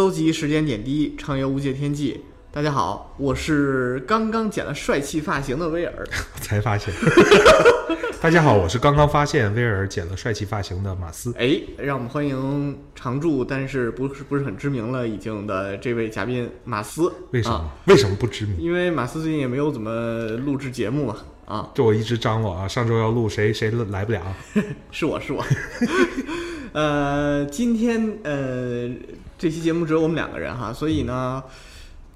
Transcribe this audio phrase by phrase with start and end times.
[0.00, 2.22] 搜集时间点滴，畅游无界天际。
[2.50, 5.92] 大家好，我是刚刚剪了帅气发型的威尔。
[6.40, 6.90] 才发现。
[8.18, 11.34] 大家好，我是刚刚发现威尔剪了帅气发型的马斯。
[11.36, 17.12] 哎，让我们欢迎常驻但是不是不是很知名了已经的这位嘉宾马斯。
[17.32, 17.56] 为什么？
[17.56, 18.56] 啊为什么不知名？
[18.58, 21.16] 因为马斯最近也没有怎么录制节目嘛。
[21.44, 24.22] 啊，就我一直张罗啊，上周要录谁谁来不了。
[24.90, 25.44] 是 我是我。
[26.72, 28.88] 呃，今天呃
[29.40, 31.42] 这期节目只有我们两个人哈，所以呢，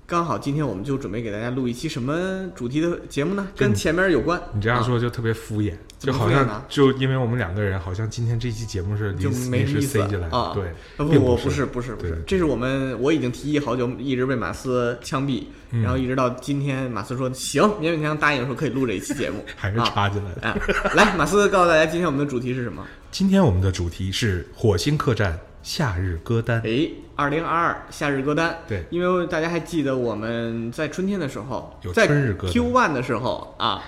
[0.07, 3.49] 刚好今天我们就准备给大家录一期什么主题的节目呢？
[3.57, 4.39] 跟跟前面有关。
[4.53, 10.29] 你这样啊说就特别敷衍，就好像就因为我们两个人，好像今天这期节目是就临临时没什么意思塞进来。
[10.29, 20.47] 啊对，啊不并不是不是不是，这是我们我已经提议好久，一直被马斯枪毙，嗯然后一直到今天，马斯说行，勉勉强强答应说可以录这一期节目， 还是啊插进来的。
[20.47, 20.55] 啊，
[20.95, 22.87] 来，马斯告诉大家今天我们的主题是什么？
[23.11, 26.61] 今天我们的主题是火星客栈夏日歌单。
[26.65, 28.59] 哎，二零二二夏日歌单。
[28.69, 33.83] 对因为大家还记得我们在春天的时候，有在春日歌单 Q one 的时候啊，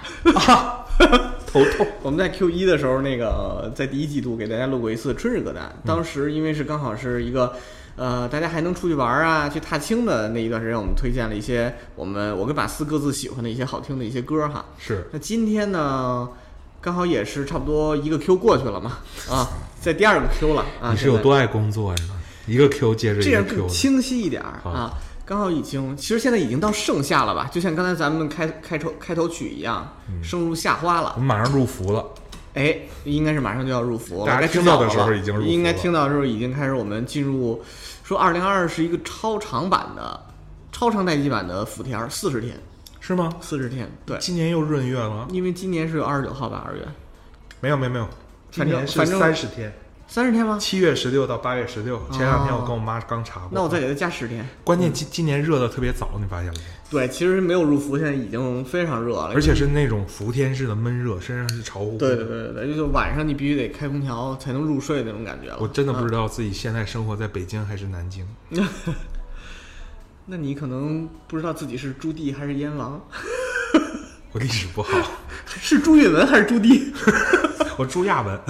[1.47, 1.87] 头痛。
[2.03, 5.65] 我们在 Q 一的时候，那个在第一季度给大家录过一次春日歌单。
[5.65, 7.53] 嗯当时因为是刚好是一个，
[7.97, 14.65] 呃，大家还能出去玩啊，去踏青的那一段时间，我们推荐了一些我们我跟马斯各自喜欢的一些好听的一些歌哈。
[14.79, 16.31] 是那今天呢，
[16.81, 18.99] 刚好也是差不多一个 Q 过去了嘛，
[19.31, 19.47] 啊，
[19.87, 20.91] 在第二个 Q 了啊。
[20.91, 21.99] 你是有多爱工作呀？
[22.45, 23.57] 一个 Q 接着一个这样 Q 的。
[23.61, 24.93] 更清晰一点儿啊。
[25.25, 27.49] 刚好已经，其实现在已经到盛夏了吧？
[27.53, 31.21] 就像刚才咱们开开头开头曲一样，嗯升入夏花了我。
[31.21, 32.05] 们马上入伏了。
[32.55, 34.27] 哎，应该是马上就要入伏了。
[34.27, 37.63] 大家听到的时候已经入伏应该听到的时候已经开始，我们进入
[38.03, 40.21] 说二零二二是一个超长版的
[40.73, 42.59] 超长待机版的伏天，四十天，
[42.99, 43.33] 是吗？
[43.41, 43.89] 四十天。
[44.05, 45.29] 对，今年又闰月了？
[45.31, 46.83] 因为今年是有二十九号吧，二月
[47.61, 48.13] 没有没有没有，今
[48.51, 49.73] 反正年是反正三十天，
[50.09, 50.59] 三十天吗？
[50.61, 52.01] 七月十六到八月十六。
[52.11, 53.51] 前两天我跟我妈刚查过。
[53.53, 54.47] 那我再给她加十天。
[54.65, 56.65] 关键今今年热的特别早，你发现了没？
[56.89, 62.15] 对，其实没有入伏，现在已经非常热了，而且是那种伏天式的闷热，身上是潮乎乎的。
[62.17, 65.57] 对对对就是晚上你必须得开空调才能入睡那种感觉了。
[65.61, 68.25] 我真的不知道，道自己现在生活在北京还是南京。
[70.27, 73.01] 那你可能不知道自己是朱棣还是燕王，
[74.31, 74.91] 我历史不好，
[75.47, 76.93] 是朱允文还是朱棣？
[77.77, 78.39] 我朱亚文。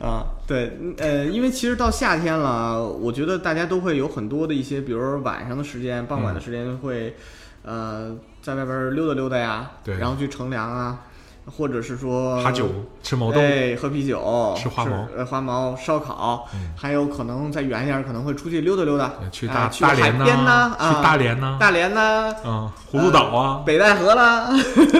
[0.00, 7.16] 啊，对，嗯呃，因为其实到夏天了，我觉得大家都会有很多的一些，比如说晚上的时间、傍晚的时间会，
[7.62, 11.04] 呃，在外边儿溜达溜达呀，对然后去乘凉啊，
[11.46, 12.66] 或者是说哈酒
[13.02, 24.48] 吃毛豆，哎，喝啤酒，吃花毛呃，花毛烧烤，嗯还有可能再远一点儿，可能会出去溜达溜达，去大啊去海大连边呐，啊去大连呐，大连呐，嗯，葫芦岛啊，北戴河啦，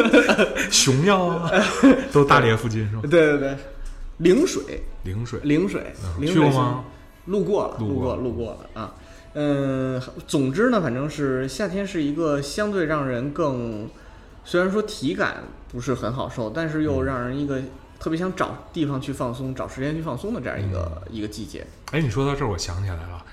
[0.71, 1.51] 熊庙啊，
[2.13, 3.03] 都大连附近是吧？
[3.11, 3.57] 对对对，
[4.19, 4.63] 陵水，
[5.05, 6.85] 陵水陵水，嗯陵水去过吗？
[7.27, 8.93] 路过了，路过了路过路过了啊。
[9.37, 13.89] 嗯，总之呢，反正是夏天是一个相对让人更，
[14.45, 17.61] 虽然说体感不是很好受，但是又嗯让人一个
[17.99, 21.67] 特别想找地方去放松、找时间去放松的这样一个、嗯一个季节。
[21.93, 23.25] 哎，你说到这儿，我想起来了，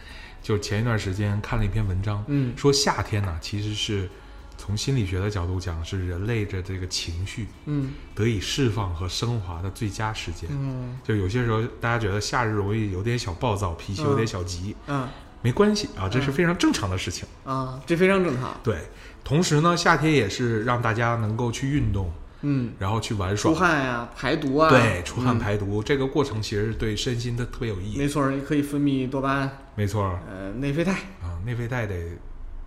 [0.41, 4.09] 就前一段时间看了一篇文章，嗯说夏天呢，其实是
[4.57, 10.49] 从心理学的角度讲，是人类的这个情绪嗯得以释放和升华的最佳时间。
[10.51, 15.07] 嗯就有些时候，大家觉得夏日容易有点小暴躁，脾气有点小急，嗯
[15.43, 17.27] 没关系啊，这是非常正常的事情。
[17.43, 18.55] 啊，这非常正常。
[18.63, 18.77] 对，
[19.23, 23.51] 同时呢，夏天也是让大家能够去运动，嗯，然后去玩耍。
[23.51, 27.97] 出，汗呀、排毒啊，对，出汗嗯排毒、这个过程其实对身心都特别有意义。
[27.97, 30.03] 没错儿，可以分泌多巴胺，没错。
[30.03, 30.91] 儿呃，内啡肽。
[31.21, 31.95] 啊，内啡肽得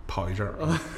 [0.07, 0.53] 跑一阵儿，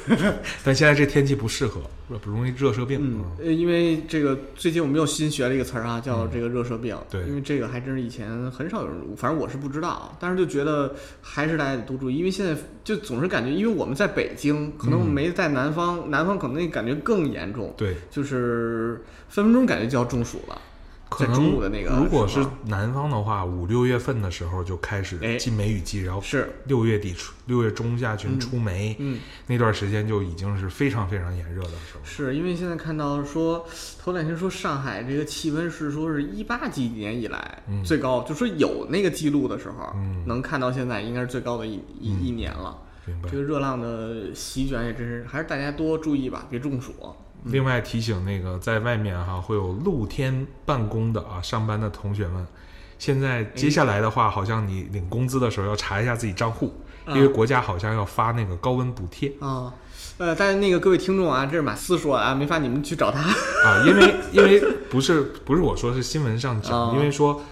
[0.64, 1.80] 但现在这天气不适合，
[2.20, 2.98] 不容易热射病。
[3.02, 6.96] 嗯，呃，因为这个最近我们又新学了一个词儿啊，叫这个热射病。
[7.10, 7.22] 对。
[7.22, 20.60] 因为这个还真是以前很少有人，反正我是不知道，但是就觉得还是大家得多注意，因为现在就总是感觉，因为我们在北京，可能嗯没在南方，南方可能那感觉更严重，对，就是分分钟感觉就要中暑了。
[21.08, 32.00] 可在中能午的那个如果是南方的话，五六月份的时候就开始哎进梅雨季，然后是，六月底出六月中下旬出梅，嗯，那段时间就已经是非常非常炎热的时候。
[32.04, 33.66] 是因为现在看到说，
[33.98, 42.78] 头两天说上海这个气温是说是一八几年以来嗯最高，就说有那个记录的时候，嗯能看到现在应该是最高的一一、一年了。
[43.30, 43.38] 这。
[43.38, 46.92] 个热浪的席卷也真是，还是大家多注意吧，别中暑。
[47.48, 52.46] 另外提醒那个在外面哈会有露天办公的啊上班的同学们，
[52.98, 56.74] 现在接下来的话，好像你领工资的时候要查一下自己账户，
[57.04, 59.32] 啊因为国家好像要发那个高温补贴。
[59.40, 59.72] 啊，
[60.18, 63.20] 呃，但是那个各位听众啊，这是马斯说啊，没法你们去找他。
[63.20, 64.60] 啊，因为因为
[64.90, 67.42] 不是不是我说是新闻上讲，啊因为说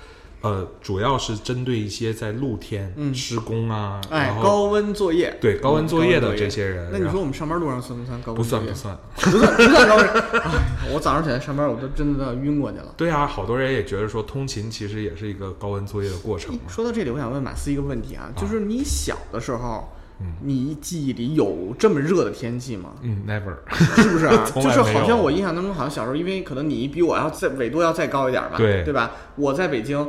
[0.47, 8.37] 呃主要是针对一些在露天嗯施工啊，哎高温作业，对高温作业的嗯这些人，那你说我们上班路上算不算高温？
[8.37, 8.97] 不算不算。
[9.17, 10.07] 不算，不算高温。
[10.07, 10.53] 哎，
[10.95, 12.95] 我早上起来上班，我都真的都要晕过去了。
[12.97, 16.57] 对啊，好多人也觉得说通勤其实也是一个高温作业的过程。
[16.69, 19.89] 说到这里，我想问马斯一个问题啊，就是你小的时候，
[20.21, 22.93] 嗯你记忆里有这么热的天气吗？
[23.03, 23.55] 嗯，never。
[24.01, 24.45] 是不是啊？
[24.55, 29.11] 就是好像我印象当中，好像小时候，因为可能你比我要再纬度要再高一点吧，对对吧？
[29.37, 30.09] 我在北京，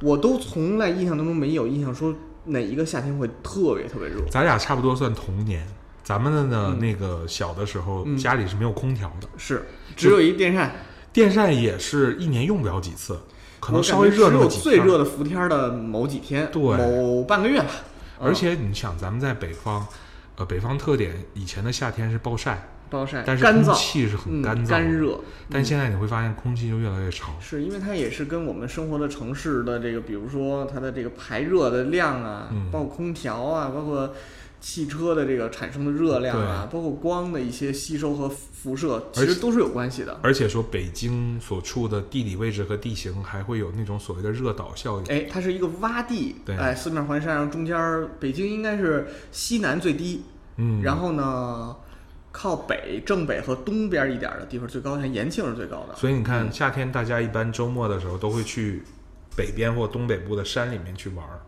[0.00, 2.14] 我都从来印象当中没有印象说
[2.44, 4.20] 哪一个夏天会特别特别热。
[4.30, 5.66] 咱俩差不多算童年，
[6.04, 9.66] 咱们的呢、嗯那个小的时候、嗯家里是没有空调的，是，
[9.96, 10.72] 只有一电扇，
[11.12, 13.18] 电扇也是一年用不了几次，
[13.60, 14.62] 可能稍微热感觉只有那么几天。
[14.62, 17.70] 最热的伏天的某几天，对某半个月吧。
[18.20, 19.86] 而且你想，咱们在北方，
[20.36, 24.90] 呃，北方特点，以前的夏天是暴晒，暴晒，但是空干燥，气是很嗯干燥、干。
[24.90, 25.20] 热。
[25.50, 27.32] 但现在你会发现空气就越来越潮。
[27.40, 34.12] 是因为它也是跟我们生活的城市的这个，比如说它的这个排热的量啊，嗯包括空调啊，包括
[34.60, 40.18] 汽车的这个产生的热量啊，包括光的一些吸收和辐射，其实都是有关系的。
[40.20, 45.06] 而且说北京所处的地理位置和地形还会有那种所谓的热岛效应。
[45.06, 50.24] 哎，它是一个洼地，对哎，四面环山，然后中间儿北京应该是西南最低，
[50.56, 51.76] 嗯，然后呢，
[52.40, 55.96] 靠北正北和东边一点儿的地方最高，像延庆是最高的。
[55.96, 58.80] 所以你看，嗯夏天大家一般周末的时候都会去
[59.36, 61.40] 北边或东北部的山里面去玩儿，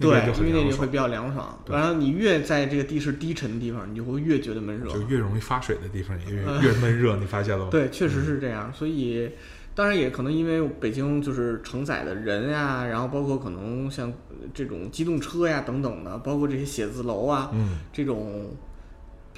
[0.00, 0.08] 对，
[0.38, 1.62] 因为那里会比较凉爽。
[1.68, 4.90] 然后你越在这个地势低沉的地方，你就会越觉得闷热。
[4.90, 7.68] 就越容易发水的地方也越、嗯越闷热，你发现了吗？
[7.72, 8.72] 对，确实是这样。
[8.72, 9.30] 所以，
[9.74, 18.46] 当然也可能因为北京就是承载的人呀，然后包括可能像呃这种机动车呀等等的，包括这些写字楼啊，嗯，这种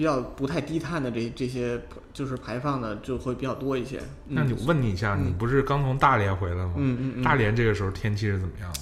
[0.00, 1.78] 比较不太低碳的这这些
[2.14, 3.98] 就是排放的就会比较多一些。
[4.28, 6.72] 嗯那你问你一下，嗯你不是刚从大连回来吗？
[6.78, 8.80] 嗯嗯嗯，大连这个时候天气是怎么样的？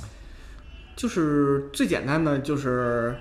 [0.95, 3.17] 就是最简单的就是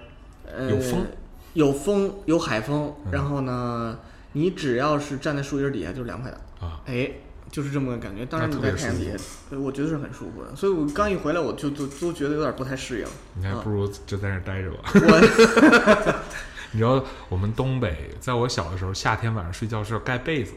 [0.45, 1.07] 呃有风，
[1.53, 3.97] 有风有海风，嗯然后呢，
[4.33, 6.39] 你只要是站在树荫底下就是凉快的。
[6.59, 7.09] 啊，哎，
[7.51, 8.23] 就是这么个感觉。
[8.27, 9.17] 当然那你在太阳底下，
[9.49, 10.55] 呃我觉得是很舒服的。
[10.55, 13.07] 所以我刚一回来，我就都都觉得有点不太适应。
[13.33, 14.77] 你还不如就在那待着吧。
[14.93, 16.15] 我
[16.77, 20.53] 你知道我们东北，在我小的时候，夏天晚上睡觉是要盖被子，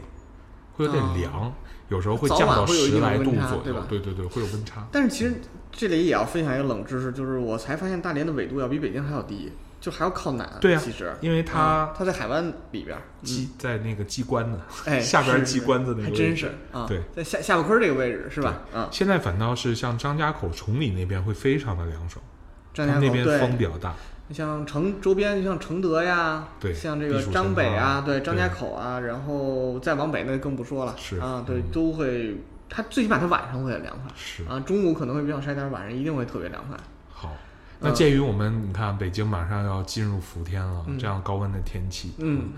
[0.74, 1.54] 会有点哦凉，
[1.88, 3.98] 有时候会降到十来度左右对。
[3.98, 4.86] 对对对，会有温差。
[4.92, 5.40] 但是其实
[5.72, 9.50] 这里也要分享一个冷知识，就是我才发现大连的纬度要比北京还要低，
[9.80, 10.46] 就还要靠南。
[10.60, 16.84] 对啊其实因为它嗯它在海湾里边儿，机在那个机关呢，哎， 下边是机关子那个还真是啊。
[16.86, 18.60] 对，在下下巴邲这个位置是吧？
[18.74, 22.22] 嗯，现在反倒是像张家口、崇礼那边会非常的凉爽，
[22.74, 23.94] 张家口那边风，比较大。
[24.32, 32.36] 像承周边，像承德呀，对像这个张北啊，对，张家口啊，然后再往北那更不说了，是啊，对，嗯都会，
[32.68, 36.76] 它最起码它晚上会很凉快，是啊，中午可能会比较晒，但是晚上一定会特别凉快。
[37.12, 37.32] 好。
[37.82, 42.50] 那鉴于我们你看北京马上要进入伏天了，嗯这样高温的天气，嗯，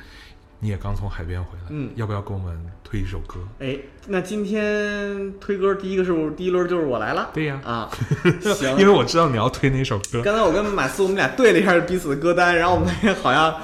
[0.65, 1.91] 你也刚从海边回来，嗯。
[1.97, 3.41] 要不要给我们推一首歌？
[3.59, 3.77] 哎，
[4.07, 7.31] 那今天推歌第一个是不是第一轮就是我来了？
[7.35, 7.91] 对呀，啊，
[8.55, 10.23] 行，因为我知道你要推哪首歌。
[10.23, 13.61] 刚才我跟马斯我们俩对了一下彼此的歌单，然后我们发现好像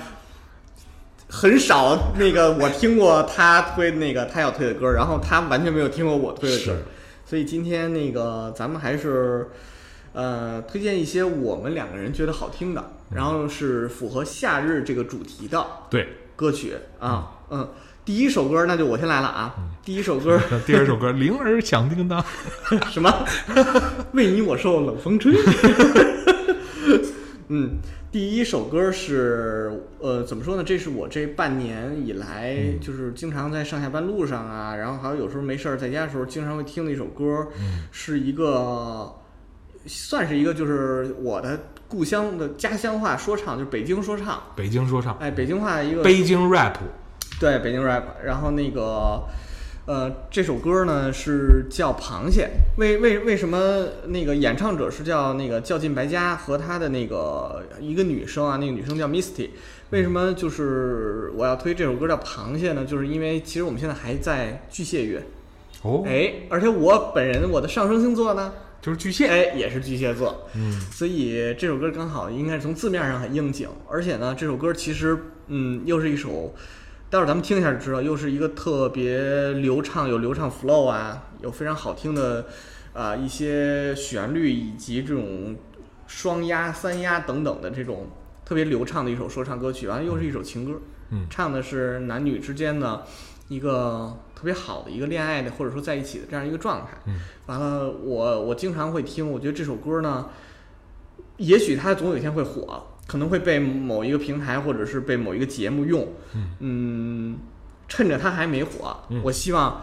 [1.28, 6.76] 很少那个我听过他推那个他要推的歌，然后他完全没有听过我推的歌，
[7.24, 9.48] 所以今天那个咱们还是
[10.14, 15.64] 呃推荐一些我们两个人觉得好听的，然后是符合夏日这个主题的。
[15.88, 16.08] 对，
[16.38, 17.68] 歌曲啊，嗯。
[18.04, 19.54] 第一首歌那就我先来了啊，
[19.84, 22.22] 第一首歌那第二首歌《铃儿响叮当》，
[22.90, 23.12] 什么？
[24.12, 25.34] 为你我受冷风吹。
[27.48, 27.76] 嗯，
[28.10, 30.64] 第一首歌是呃，怎么说呢？
[30.64, 39.14] 这是我这半年以来，嗯就是经常在上下班路上啊，然后还有有时候没事儿在家的时候，经常会听的一首歌，嗯是一个
[39.84, 46.74] 算是一个就是我的故乡的家乡话说唱，就是北京说唱，北京说唱，哎，北京话的一个北京 rap，
[47.40, 48.02] 对，北京 rap。
[48.22, 49.24] 然后那个，
[49.86, 52.50] 呃，这首歌呢是叫《螃蟹》。
[52.78, 58.58] 为为为什么那个演唱者是叫那个较劲白家和他的那个一个女生啊？
[58.60, 59.48] 那个女生叫 Misty。
[59.90, 62.84] 为什么就是我要推这首歌叫《螃蟹》呢？
[62.84, 65.26] 就是因为其实我们现在还在巨蟹月，
[65.80, 69.26] 哦，哎，而且我本人我的上升星座呢就是巨蟹。
[69.26, 75.18] 哎，也是巨蟹座，嗯，所以这首歌刚好应该是从字面上很应景，而且呢，这首歌其实
[75.48, 76.54] 嗯，又是一首，
[77.10, 82.46] 待会儿咱们听一下就知道，又是一个特别流畅，有流畅 flow 啊，有非常好听的
[82.92, 85.56] 啊、一些旋律以及这种
[86.06, 88.08] 双押、三押等等的这种
[88.44, 90.80] 特别流畅的一首说唱歌曲，完了又是一首情歌，
[91.10, 91.26] 嗯。
[91.30, 93.04] 唱的是男女之间的
[93.48, 96.98] 一个特别好的一个恋爱的或者说在一起的这样一个状态。
[97.06, 97.20] 嗯。
[97.46, 100.28] 完了，我我经常会听，我觉得这首歌呢，
[101.38, 106.06] 也许它总有一天会火，可能会被某一个平台或者是被某一个节目用。
[106.60, 107.38] 嗯。
[107.88, 109.22] 趁着它还没火，嗯。
[109.24, 109.80] 我希望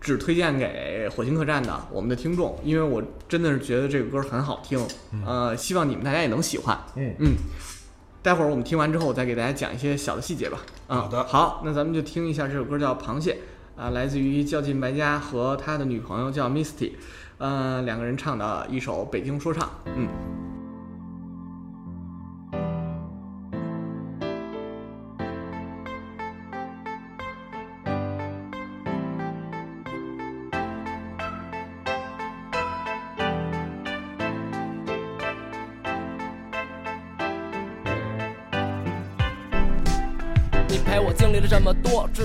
[0.00, 4.80] 只推荐给火星客栈的我们的听众，因为我真的是觉得这个歌很好听，
[5.26, 6.78] 呃，希望你们大家也能喜欢。
[6.96, 7.14] 嗯。
[7.18, 7.34] 嗯，
[8.22, 10.58] 待会儿我们听完之后，我再给大家讲一些小的细节吧。
[10.88, 13.38] 嗯、好的好，那咱们就听一下这首歌叫《螃蟹》，
[13.82, 16.92] 啊、来自于较劲白家和他的女朋友叫 Misty，
[17.38, 19.68] 呃，两个人唱的一首北京说唱。
[19.96, 20.51] 嗯。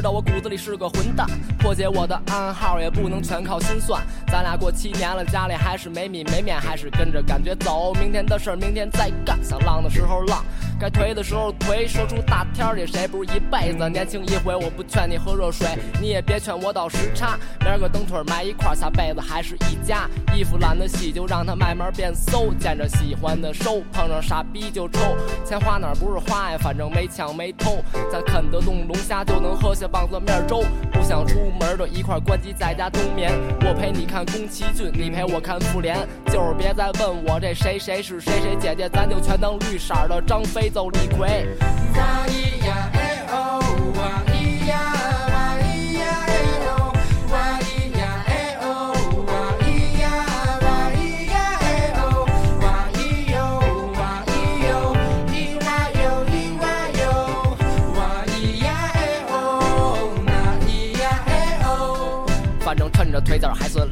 [0.10, 1.28] 我骨子里是个混蛋。
[1.58, 4.02] 破解我的暗号也不能全靠心算。
[4.28, 7.94] 咱俩过七年了，家里还是没米没面，还是跟着感觉走。
[7.96, 10.46] 明天的事儿明天再干，想浪的时候浪，
[10.80, 11.88] 该颓的时候颓。
[11.88, 13.90] 说出大天儿里，谁不是一辈子？
[13.90, 15.68] 年轻一回，我不劝你喝热水，
[16.02, 17.38] 你也别劝我倒时差。
[17.62, 20.10] 明儿个蹬腿儿埋一块儿，下辈子还是一家。
[20.36, 22.54] 衣服懒得洗，就让它慢慢变馊。
[22.60, 25.00] 见着喜欢的收，碰上傻逼就抽。
[25.46, 26.58] 钱花哪儿不是花呀？
[26.60, 27.82] 反正没抢没偷。
[28.12, 30.64] 咱啃得动龙虾，就能喝下棒子面粥。
[30.92, 33.32] 不想出门的一块儿关机在家冬眠。
[33.62, 35.98] 我陪你看宫崎骏，你陪我看复联。
[36.26, 41.48] 就是别再问我这谁谁是谁谁姐姐，咱就全当绿色的张飞走李逵。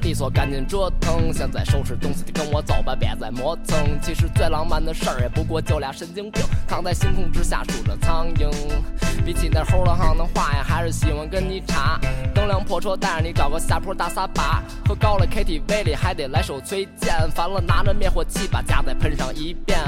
[0.05, 1.33] 腿子儿还算利索，赶紧折腾。
[1.33, 3.99] 现在收拾东西，跟我走吧，别再磨蹭。
[4.01, 8.47] 其实最浪漫的事儿，也不过就俩神经病，躺在星空之下数着苍蝇。
[9.25, 11.99] 比起那齁了夯的话呀，还是喜欢跟你吵。
[12.35, 19.79] 蹬辆破车带着你找个下坡大撒把，喝高了 KTV 里还得来首崔健，烦了拿着灭火器把家再喷上一遍。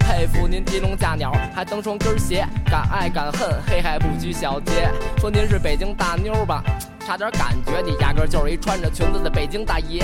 [0.00, 4.90] 佩服您提笼架鸟，还蹬双跟鞋，敢爱敢恨，黑还不拘小节。
[5.18, 6.64] 说您是北京大妞吧？
[7.10, 9.98] 差点感觉你压根就是一穿着裙子的北京大爷。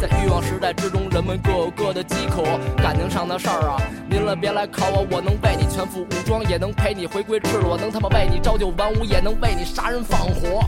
[0.00, 2.44] 在欲望时代之中，人们各有各的饥渴，
[2.76, 10.62] 感情上的事儿啊，您了别来考我，我能为你全副武装，也能陪你回归赤裸，能他妈为你朝九晚五，也能为你杀人放火。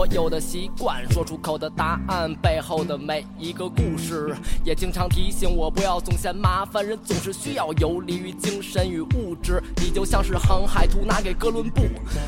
[0.00, 9.62] 所有的习惯，说出口的答案背后的每一个故事，也经常提醒我不要总嫌麻烦，人总是需要游离于精神与物质。
[9.76, 11.82] 你就像是航海图拿给哥伦布，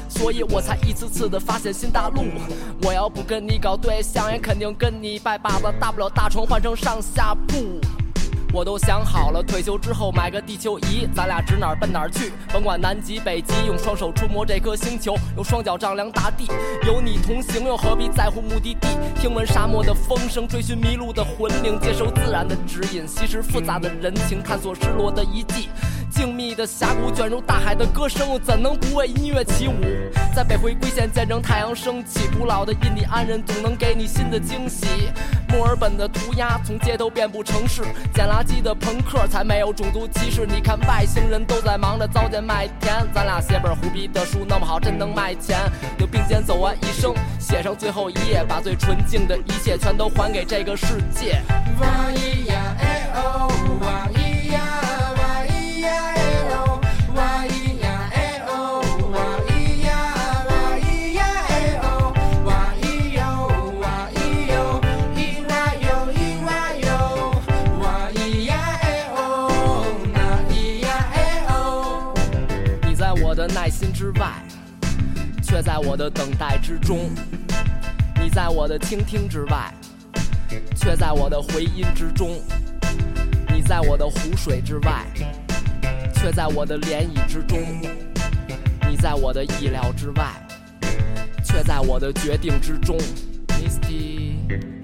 [0.06, 2.24] 所以我才一次次的发现新大陆。
[2.82, 7.80] 我要不跟你搞对象，也肯定跟你拜把子，大不了大床换成上下铺。
[8.54, 16.46] 我都想好了，退休之后买个地球仪，咱俩指哪儿奔哪儿去，甭管南极北极，用双手触摸这颗星球，用双脚丈量大地，
[16.86, 18.88] 有你同行，又何必在乎目的地？
[19.18, 25.70] 听闻沙漠的风声，追寻迷路的魂灵，接受自然的指引，吸食复杂的人情，探索失落的遗迹。
[26.10, 29.72] 静谧的峡谷卷入大海的歌声，我怎能不为音乐起舞？
[30.36, 34.86] 在北回归线见证太阳升起，古老的印第安人总能给你新的惊喜。
[35.48, 37.82] 墨尔本的涂鸦从街头遍布城市，
[38.14, 40.46] 捡垃圾的朋克才没有种族歧视。
[40.46, 45.58] 你看外星人都在忙着糟践麦田，咱俩写本胡逼的书那么好，真能卖钱。
[45.98, 51.42] 就并肩走完一生，写上最后一页，把最纯净的一切全都还给这个世界。
[75.52, 77.10] 却在我的等待之中。
[78.22, 79.70] 你在我的倾听之外，
[80.74, 82.40] 却在我的回音之中。
[83.54, 85.04] 你在我的湖水之外，
[86.14, 87.58] 却在我的涟漪之中。
[88.88, 90.32] 你在我的意料之外，
[91.44, 92.96] 却在我的决定之中。
[93.48, 94.81] Misty。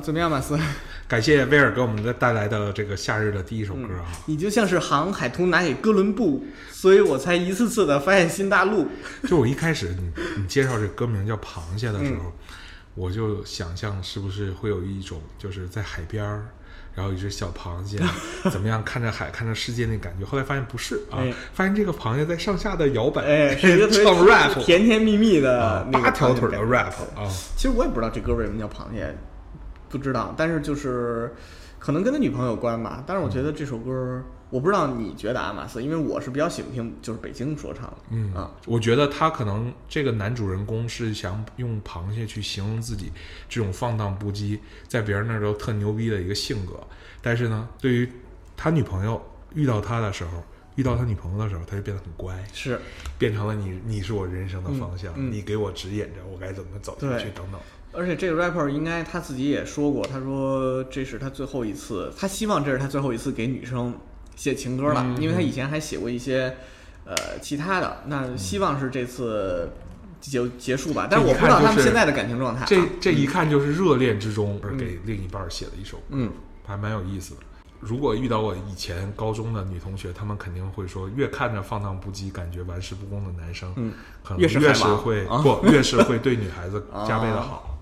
[0.00, 0.58] 怎么样，马斯？
[1.06, 8.86] 感谢威尔给我们的带来的这个夏日的第一首歌啊，你就像是航海图拿给哥伦布，所以我才一次次的发现新大陆。
[9.28, 12.32] 就我一开始你你介绍这歌名叫《螃蟹》的时候，
[12.94, 16.46] 我就想象是不是会有一种就是在海边儿，
[16.94, 17.98] 然后一只小螃蟹
[18.48, 20.24] 怎么样看着海看着世界那感觉。
[20.24, 27.26] 后来发现不是啊，哎发现这个螃蟹在上下的摇摆，哎， 是一个特别唱 rap，甜甜蜜蜜的啊那个八条腿的 rap 啊，
[27.56, 29.12] 其实我也不知道这歌为什么叫螃蟹，
[29.90, 31.34] 不知道，但是就是
[31.78, 33.04] 可能跟他女朋友有关吧。
[33.06, 43.12] 但是我觉得这首歌，我不知道你觉得阿玛斯，因为我是比较喜欢听就是北京说唱的，嗯啊，我觉得他可能这个男主人公是想用螃蟹去形容自己
[43.48, 46.74] 这种放荡不羁，在别人那儿都特牛逼的一个性格。
[47.22, 48.10] 但是呢，对于
[48.56, 49.22] 他女朋友
[49.54, 50.42] 遇到他的时候，
[50.76, 52.80] 遇到他女朋友的时候，他就变得很乖，是
[53.18, 57.60] 变成了你，你是我人生的方向，嗯嗯你给我指引着我该怎么走下去等等。
[57.92, 63.94] 而且这个 rapper 应该他自己也说过，他说这是他最后一次，他希望这是他最后一次给女生
[64.36, 66.56] 写情歌了，嗯因为他以前还写过一些
[67.04, 69.70] 呃其他的，那希望是这次
[70.20, 71.08] 就结束吧。
[71.10, 72.66] 但是我不知道他们现在的感情状态、啊。
[72.68, 76.30] 这这一看就是热恋之中而给另一半写的一首歌，嗯，
[76.66, 77.40] 还蛮有意思的。
[77.80, 87.79] 如果遇到我以前高中的女同学，她们肯定会说，越看着放荡不羁、感觉玩世不恭的男生，嗯，可能越是会、啊不越是会对女孩子 加倍的好。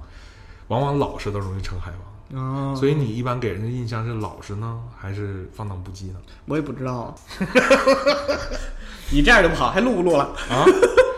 [0.68, 1.90] 往往老实的容易成海
[2.32, 6.16] 王，哦，所以你一般给人的印象是老实呢，还是放荡不羁呢？
[6.46, 7.14] 我也不知道。
[9.10, 10.24] 你这样就不好，还录不录了？
[10.50, 10.64] 啊，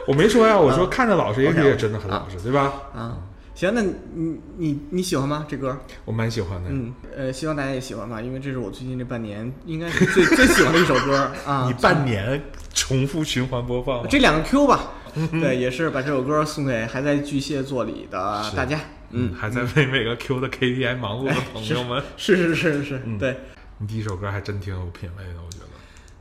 [0.06, 2.72] 我没说呀，我说看着老实，也许也真的很老实，对吧？
[2.94, 3.18] 啊，
[3.52, 5.44] 行，那你你你你喜欢吗？
[5.48, 5.76] 这歌？
[6.04, 6.70] 我蛮喜欢的。
[6.70, 11.64] 嗯，呃，希望大家也喜欢吧，因为这是我最近这半年应该是最 最喜欢的一首歌啊。
[11.66, 12.40] 你半年
[12.72, 14.92] 重复循环播放，这两个 Q 吧，
[15.32, 18.78] 对，也是把这首歌送给还在巨蟹座里的大家。
[19.11, 23.37] 嗯，还在为每个 Q 的 KPI 忙碌的朋友们，是是是是，嗯对，
[23.79, 25.64] 你第一首歌还真挺有品味的，我觉得。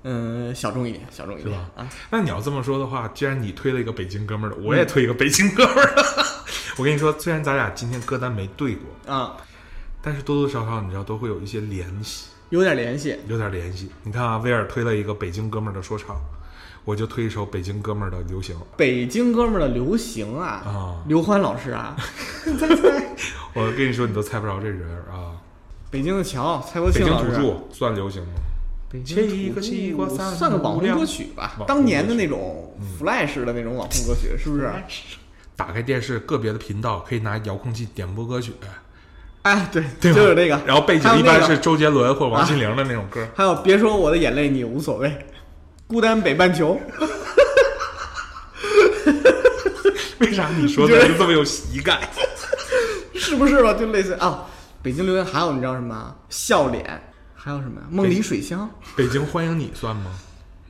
[0.04, 1.89] 嗯，小众一点，小众一点是吧啊。
[2.10, 6.25] 那你要这么说的话，既然你推了一个北京哥们儿的，我也推一个北京哥们儿的。
[6.78, 9.36] 我跟你说，虽然咱俩今天歌单没对过，啊，
[10.02, 13.19] 但是多多少少你知道都会有一些联系，有点联系。
[13.28, 13.91] 有点联系。
[14.04, 16.15] 你看啊，威尔推了一个北京哥们儿的说唱，
[16.85, 18.55] 我就推一首北京哥们儿的流行。
[18.75, 21.95] 北京哥们儿的流行啊，啊刘欢老师啊，
[23.53, 25.37] 我跟你说，你都猜不着这人儿啊。
[25.91, 27.35] 北京的桥，蔡国北京庆老师。
[27.35, 28.29] 土著算流行吗？
[28.91, 34.67] 北切一个京土西瓜三算个网红歌曲吧当年的那种 flash 的那种网红歌曲，是不是？
[35.55, 38.53] 打开电视，个别的频道可以拿遥控器点播歌曲，
[39.43, 40.59] 哎，对，对就是那个。
[40.65, 43.27] 然后背景一般是周杰伦或者王心凌的那种歌。
[43.35, 45.13] 还有别说我的眼泪你无所谓，
[45.89, 46.80] 孤单北半球。
[50.19, 51.99] 为啥你说的就这么有喜感？
[53.15, 53.73] 是不是吧？
[53.73, 54.45] 就类似啊，
[54.84, 56.15] 北京流行还有你知道什么？
[56.30, 57.02] 笑脸，
[57.34, 57.88] 还有什么呀？
[57.89, 60.12] 梦里水乡，北京欢迎你算吗？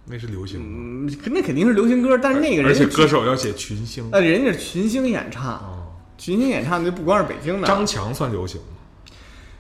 [0.06, 0.68] 那是流行吗？
[0.72, 4.08] 嗯，那肯定是流行歌，但是那个人而且歌手要写群星。
[4.14, 7.68] 呃，人家是群星演唱，哦，群星演唱就不光是北京的。
[7.68, 8.68] 张强算流行吗？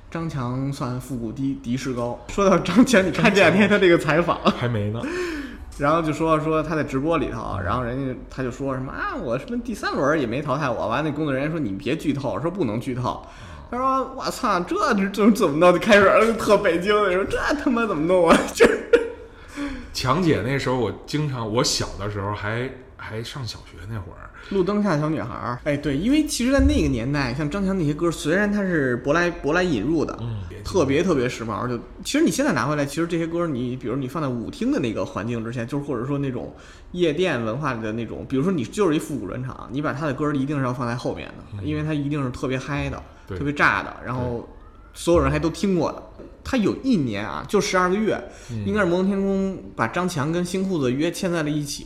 [0.09, 2.17] 张强算复古低迪士高。
[2.29, 5.01] 说到张强，你看这两天他这个采访，还没呢。
[5.79, 13.25] 然后就说说他在直播里头，然后人家他就说什么啊，我什么第三轮也没淘汰我，完了那工作人员说你别剧透，说不能剧透。
[13.71, 14.75] 他说我操，这
[15.09, 15.71] 这怎么弄？
[15.71, 18.37] 就开始特北京的说这他妈怎么弄啊？
[18.53, 18.89] 就是
[19.93, 31.67] 强姐那时候，我经常，我小的时候还还上小学那会儿，路灯下的小女孩儿，哎，对，因为其实，在那个年代，像张强那些歌，虽然它是舶来舶来引入的，嗯，特别特别时髦。
[31.67, 36.53] 就其实你现在拿回来，其实这些歌你，比如你放在舞厅的那个环境之下，就是或者说那种
[36.91, 44.47] 夜店文化里的那种，比如说你就是一复古专场，你把他的歌一定是要放在后面的，因为他一定是特别嗨的，特别炸的，然后
[44.93, 46.03] 所有人还都听过的。
[46.41, 51.85] 他有一年啊，就十二个月，嗯应该是摩登天空把张强跟新裤子约签在了一起，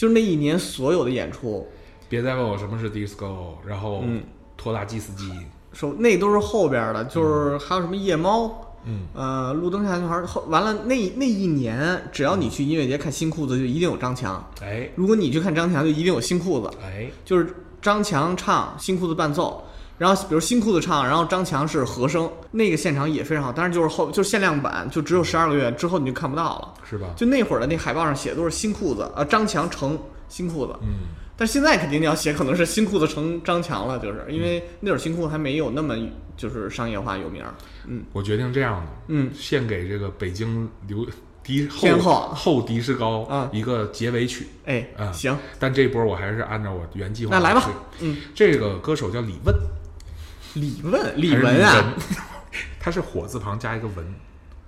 [0.00, 1.68] 就是那一年所有的演出，
[2.08, 4.22] 别再问我什么是 disco，然后嗯。
[4.56, 5.30] 拖拉机司机，
[5.74, 14.42] 说那都是后边的，就是还有什么夜猫，嗯，呃，路灯下的女孩后完了那那一年，只要你去音乐节看新裤子，就一定有张强。
[14.62, 14.90] 哎。
[14.96, 19.62] 如果你去看张强，就一定有新裤子，哎，就是张强唱新裤子伴奏。
[20.00, 23.52] 然后，比如新裤子唱，然后张强是和声，那个现场也非常好。
[23.52, 26.74] 但是就是后就是限量版，就只有十二个月之后你就看不到了。
[26.88, 27.08] 是吧？
[27.14, 30.74] 就那会儿的那海报上写的都是新裤子，呃，张强成新裤子。
[30.80, 35.94] 嗯，但现在肯定你要写，可能是新裤子成张强了，就是因为那会儿新裤子还没有那么
[36.34, 37.52] 就是商业化有名儿。
[37.86, 41.06] 嗯我决定这样的，嗯，献给这个北京刘
[41.42, 44.46] 迪天后后迪士高啊一个结尾曲。
[44.64, 47.70] 哎，啊行，但这波我还是按照我原计划那来吧。
[48.00, 49.54] 嗯，这个歌手叫李问，
[50.54, 51.84] 李问，李文啊，文，
[52.80, 54.14] 他是火字旁加一个文，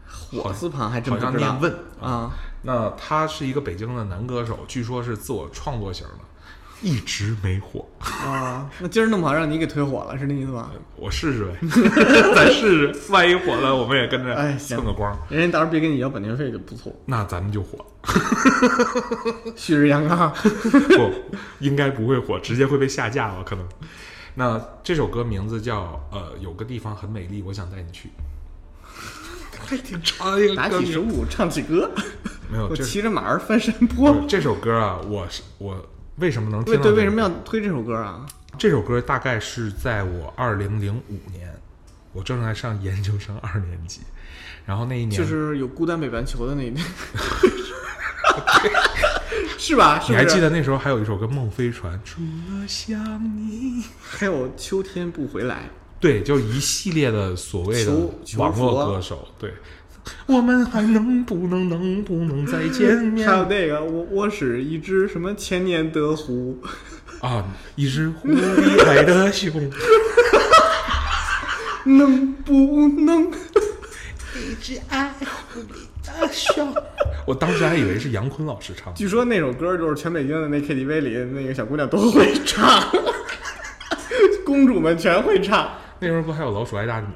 [0.06, 2.30] 火字旁还真好像不知道念问啊。
[2.62, 6.18] 那他是一个北京的男歌手，据说是自我创作型的，
[6.80, 7.84] 一直没火。
[7.98, 10.70] 啊，那今儿弄不好让你给推火了，是那意思吧？
[10.94, 11.56] 我试试呗，
[12.36, 15.18] 咱试试，万一火了，我们也跟着哎蹭个光。
[15.28, 16.94] 人家到时候别跟你要版权费就不错。
[17.06, 17.84] 那咱们就火，
[19.56, 21.12] 旭日阳刚，不，
[21.58, 23.68] 应该不会火，直接会被下架了，可能。
[24.34, 28.10] 那这首歌名字叫呃，有个地方很美丽，我想带你去。
[29.64, 31.90] 还挺长的一个打歌名，起十五，唱起歌，
[32.50, 34.24] 没有我这骑着马儿翻山坡。
[34.28, 35.76] 这首歌啊，我是我
[36.16, 38.26] 为什么能听对对，到这个为什么要推这首歌啊？
[38.58, 41.54] 这首歌大概是在我二零零五年，
[42.12, 44.00] 我正在上研究生二年级，
[44.66, 46.84] 然后那一年就是有孤单北半球的那一年，
[49.64, 50.00] 是吧？
[50.00, 50.40] 是是你还记？
[50.40, 52.98] 得那时候还有一首歌《梦飞船》，除了想
[53.36, 55.70] 你， 还有秋天不回来，
[56.00, 57.92] 对，就一系列的所谓的
[58.38, 59.54] 网络歌手，对，
[60.26, 66.58] 我们还能不能能不能再见面还有那个我我是一只什么千年的狐，
[67.20, 67.46] 啊？
[67.76, 69.70] 一只狐狸爱的熊，
[71.86, 73.30] 能不能？
[74.34, 75.14] 一直爱
[75.52, 75.86] 狐狸
[76.20, 76.74] 的熊。
[77.26, 82.82] 我当时还以为是杨坤老师唱的，据说那首歌就是全北京的那 KTV 里那个小姑娘都会唱，
[84.44, 85.70] 公主们全会唱。
[86.00, 87.14] 那时候不还有老鼠爱大米吗？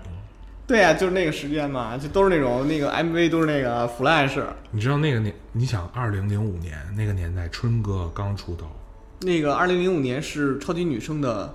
[0.66, 8.68] 对呀、就是那个时间嘛，就都是那种那个 MV 都是那个 Flash，你知道那个年，你想二零零五年那个年代，春哥刚出道，
[9.20, 11.54] 那个二零零五年是超级女声的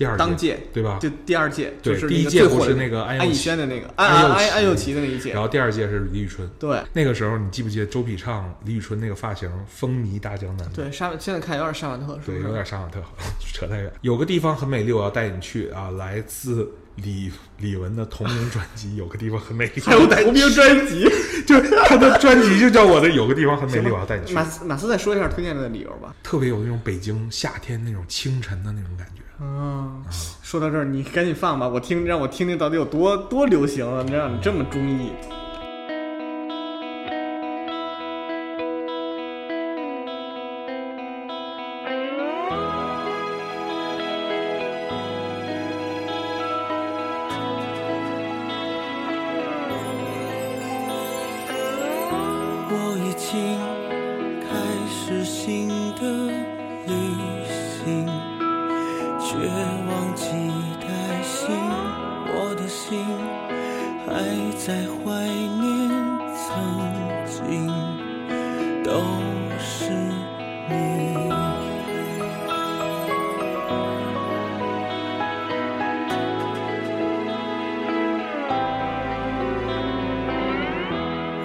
[0.00, 0.98] 第二当届，对吧？
[0.98, 6.48] 就第二届，对就是第一届不是那个安安以轩的那个安安安安又琪的那一届然，后第二届是李宇春。
[6.58, 10.84] 对那个时候你记不记得周笔畅、李宇春那个发型风靡大江南北？
[10.84, 12.42] 对，沙现在看有点沙瓦特，对，是？
[12.42, 12.98] 有点杀马特，
[13.52, 13.92] 扯太远。
[14.00, 15.90] 有个地方很美丽，我要带你去啊！
[15.90, 21.04] 来自李李玟的同名专辑《有个地方很美丽 》，还有同名专辑。
[21.46, 24.42] 就是他的专辑就叫我的《有个地方很美丽》，我要带你去马。
[24.44, 26.16] 斯马斯再说一下推荐的理由吧。
[26.22, 29.19] 特别有那种北京夏天那种清晨的那种感觉。
[29.42, 30.04] 嗯，
[30.42, 34.04] 说到这儿，你赶紧放吧，我听让我听听到底有多多流行啊！
[34.12, 35.10] 让你这么中意。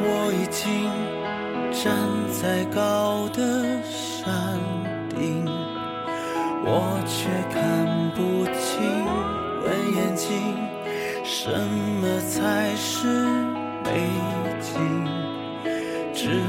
[0.01, 0.63] 我已经
[1.71, 1.95] 站
[2.31, 4.59] 在高的山
[5.09, 5.45] 顶，
[6.63, 7.55] 我却看
[8.15, 8.73] 不清，
[9.63, 10.29] 问眼睛，
[11.23, 11.49] 什
[12.01, 13.07] 么才是
[13.83, 13.87] 美
[14.61, 14.73] 景？
[16.13, 16.41] 只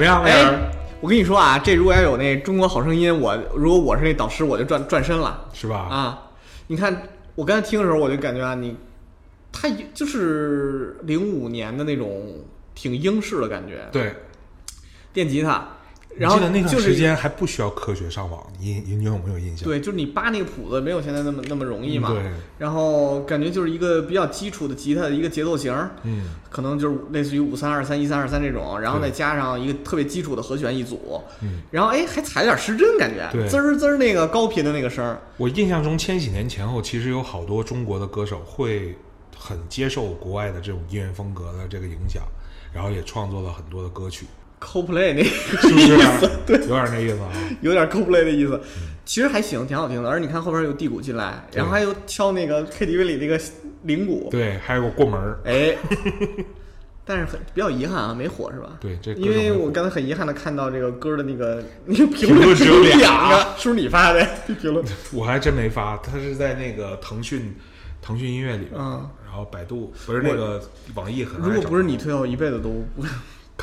[0.00, 5.76] 么样，威哎？，我跟你说啊，这如果要有那《中国好声音》，我如果我是那导师，我就转转身了是吧？
[5.90, 6.30] 啊！
[6.66, 7.02] 你看，
[7.34, 8.76] 我刚才听的时候，我就感觉啊，你
[9.52, 14.14] 他就是零五年的那种挺英式的感觉，对，
[15.12, 15.66] 电吉他，
[16.16, 19.66] 然后记得那段时间还不需要科学上网，你你你有没有印象？
[19.66, 22.08] 对，就是你扒那个谱子没有现在那么那么容易嘛。
[22.10, 38.94] 嗯对然后感觉就是一个比较基础的吉他的一个节奏型，嗯，可能就是类似于五三二三一三二三这种，然后再加上一个特别基础的和弦一组，嗯，然后哎还踩了点失真感觉，滋儿滋儿那个高频的那个声儿，我印象中千禧年前后，其实有好多中国的歌手会
[39.34, 42.22] 很接受国外的这种音乐风格的这个影响，
[42.74, 44.26] 然后也创作了很多的歌曲，
[44.60, 46.30] ，CoPlay 那个是不是？
[46.46, 47.30] 对，有点那意思啊。
[47.60, 50.08] 有点 CoPlay 的意思，嗯其实还行，挺好听的。
[50.08, 53.40] 而你看后边有地鼓进来，然后还有敲那个 KTV 里那个
[53.82, 55.40] 铃鼓，对，还有个过门儿。
[55.44, 55.74] 哎，
[57.04, 58.76] 但是很比较遗憾啊，没火是吧？
[58.80, 64.84] 对，这歌因为我刚才很遗憾的看到这个歌的那个那个 评评论只有两俩个，是不是你发的这 评论？
[65.12, 67.52] 我还真没发，他是在那个腾讯
[68.00, 70.62] 腾讯音乐里边，嗯然后百度不是那个
[70.94, 73.02] 网易很如果不是你推，我一辈子都不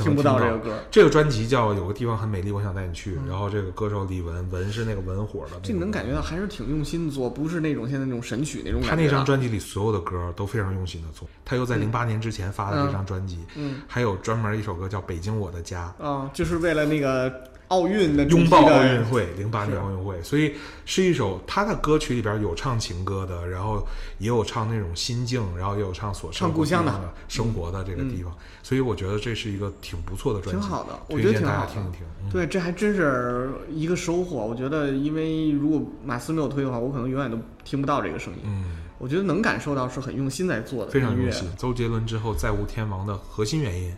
[0.04, 0.80] 听不到到这个歌。
[0.92, 8.96] 这个专辑叫《有个地方很美丽，我想带你去》，然后这个歌手李玟，玟是那个文火的那个，这你能感觉到还是挺用心做，不是那种现在那种神曲那种感觉啊。
[8.96, 17.32] 他那张专辑里所有的歌都非常用心的做，他又在零八年之前发的这张专辑，嗯还有专门一首歌叫《北京我的家啊，就是为了那个
[17.70, 20.54] 奥运的》，拥抱奥运会，零八年奥运会，所以
[20.86, 23.86] 是一首他的歌曲里边有唱情歌的，然后
[24.20, 32.02] 也有唱那种心境，然后也有唱所生唱故乡的的生活的这个地方，所以我觉得这是一个挺不错的专辑，挺好的我觉得挺好的大家听一听。
[32.24, 34.38] 嗯对，这还真是一个收获。
[34.46, 38.40] 我觉得，因为如果马斯没有推的话，我可能永远都听不到这个声音。
[38.44, 38.66] 嗯，
[38.98, 40.92] 我觉得能感受到是很用心在做的。
[40.92, 41.50] 非常用心。
[41.58, 43.96] 周杰伦之后再无天王的核心原因，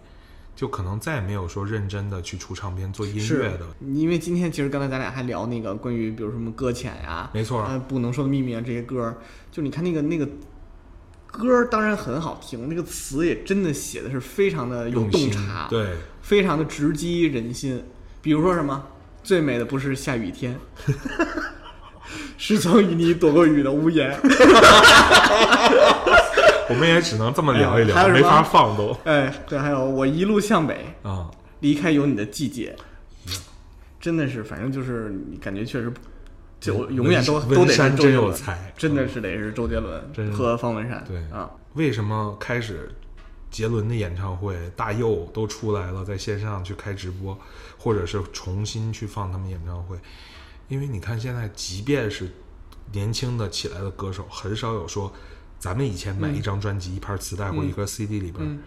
[0.60, 3.66] 就可能再也没有说认真的去出唱片做音乐的。
[3.94, 9.16] 因为今天其实刚才咱俩还聊那个关于比如什么搁浅呀，没错呃，不能说的秘密啊这些歌儿，
[9.50, 10.28] 就你看那个那个
[11.28, 17.82] 歌儿当然很好听，那个词也真的写的是非常的有洞察，，对，非常的直击人心。
[18.22, 18.86] 比如说什么，
[19.24, 20.60] 最美的不是下雨天，
[22.38, 24.20] 是曾与你躲过雨的屋檐。
[26.70, 31.30] 我们也只能这么聊一聊，没法放都哎，对，还有我一路向北，啊。
[31.62, 32.74] 离开有你的季节，
[34.00, 35.92] 真的是，反正就是你感觉确实，
[36.58, 42.90] 就永远都文都得是周杰伦，有才真的是得是周杰伦和方文山，对啊，为什么开始
[43.52, 47.38] 杰伦的演唱会，大佑都出来了，在线上去开直播，
[47.78, 49.98] 或者是重新去放他们演唱会？
[50.70, 52.32] 因为你看现在，即便是
[52.94, 55.12] 年轻的起来的歌手，很少有说
[55.60, 58.60] 咱们以前买一张专辑、一盘磁带或一个 CD 里边嗯。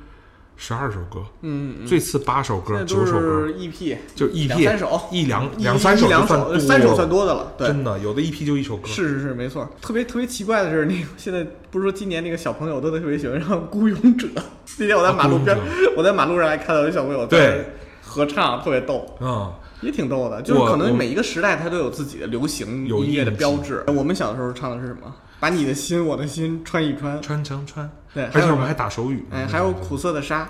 [0.54, 5.00] 十二首歌，嗯，嗯最次八首歌、九首歌，是 EP，就 EP 两三首。
[5.10, 9.68] 一两两三首两三首算多的了，对，真的有的 EP 就一首歌，是是是，没错。
[9.80, 14.28] 特别特别奇怪的是，那个现在不是说今年那个小朋友都特别喜欢唱《孤勇者
[14.78, 15.64] 》。那天我在马路边，啊
[15.96, 17.66] 我在马路上还看到有小朋友在对。
[18.04, 19.16] 合唱，特别逗。
[19.20, 19.50] 嗯，
[19.80, 23.82] 也挺逗的，就是可能每一个时代它都有自己的流行有音乐的标志。
[23.88, 25.12] 我们小的时候唱的是什么？
[25.42, 27.20] 把你的心，我的心穿一穿。
[27.20, 30.48] 穿成穿，对而且我们还打手语呢，哎，还有苦涩的沙，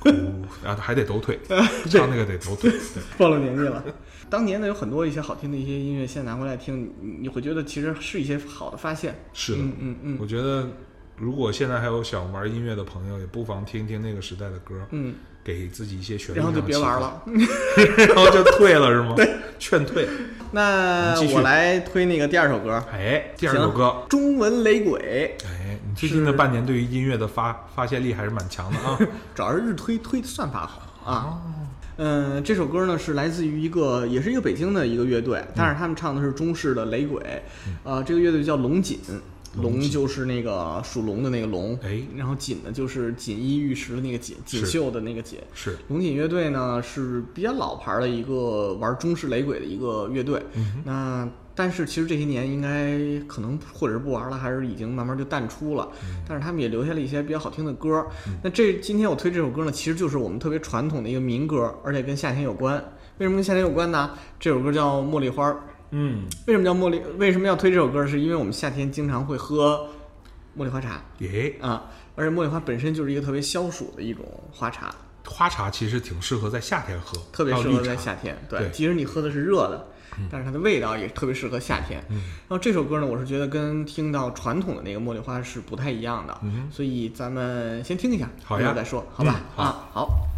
[0.00, 0.08] 哭，
[0.64, 1.38] 然后还得抖腿，
[1.90, 3.02] 唱那个得抖腿，对。
[3.18, 3.84] 暴露年纪了。
[4.30, 9.14] 当年呢，有很多一些好听的一些音乐，现在拿回来听，你你会觉得其实是一些好的发现。
[9.34, 10.66] 是的，嗯嗯嗯我觉得
[11.18, 15.14] 如果现在还有想玩音乐的朋友，也不妨听听那个时代的歌，嗯，
[15.46, 17.22] 给自己一些旋律然后就别玩了。
[18.08, 19.14] 然后就退了是吗？
[19.14, 19.30] 对
[19.60, 20.08] 劝退。
[20.50, 28.98] 那我来推那个第二首歌，哎，第二首歌，中文雷鬼，哎，你最近的半年对于音乐的发发现力还是蛮强的啊。
[29.36, 31.38] 主要是日推推的算法好哦啊。
[31.98, 37.22] 嗯，这首歌呢是来自于一个，也是一个北京的一个乐队，但是他们唱的是中式的雷鬼。
[37.84, 38.98] 呃，这个乐队叫龙锦，
[39.62, 45.38] 龙就是那个属龙的那个龙，哎然后锦呢就是锦衣玉食的那个锦，锦绣的那个锦。
[45.54, 50.42] 是，龙锦乐队呢是比较老牌的一个玩中式雷鬼的一个乐队。
[50.54, 55.88] 嗯那但是其实这些年应该可能或者是不玩了，还是已经慢慢就淡出了。
[56.02, 58.06] 嗯但是他们也留下了一些比较好听的歌。
[58.44, 62.76] 那这今天我推这首歌呢，其实就是我们特别传统的一个民歌，而且跟夏天有关。
[63.18, 64.10] 为什么跟夏天有关呢？
[64.38, 65.50] 这首歌叫《茉莉花》。
[65.90, 67.00] 嗯，为什么叫茉莉？
[67.18, 68.06] 为什么要推这首歌？
[68.06, 69.88] 是因为我们夏天经常会喝
[70.58, 74.94] 茉莉花茶耶，啊，而且茉莉花本身就是一个特别消暑的一种花茶。
[75.28, 78.36] 花茶其实挺适合在夏天喝，特别适合在夏天。
[78.48, 79.88] 对，对即使你喝的是热的，
[80.30, 82.00] 但是它的味道也特别适合夏天。
[82.10, 82.16] 嗯
[82.48, 89.34] 然后这首歌呢，我是觉得跟听到传统的那个茉莉花是不太一样的，嗯所以咱们先听一下，好呀一会儿再说，好吧？
[89.34, 90.28] 嗯好啊，好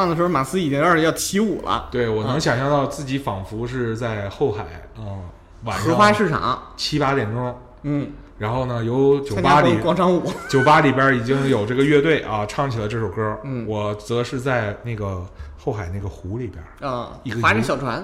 [0.00, 1.88] 放的时候，马斯已经有点要起舞了。
[1.90, 4.62] 对我能想象到自己仿佛是在后海
[4.96, 5.20] 啊、
[5.64, 15.22] 晚荷花上市场，七八点钟，嗯，然后呢，有酒吧里广广场舞，酒吧里边已经有这个乐队啊唱起了这首歌，嗯我则是在那个
[15.58, 18.02] 后海那个湖里边，啊一个，划着小船，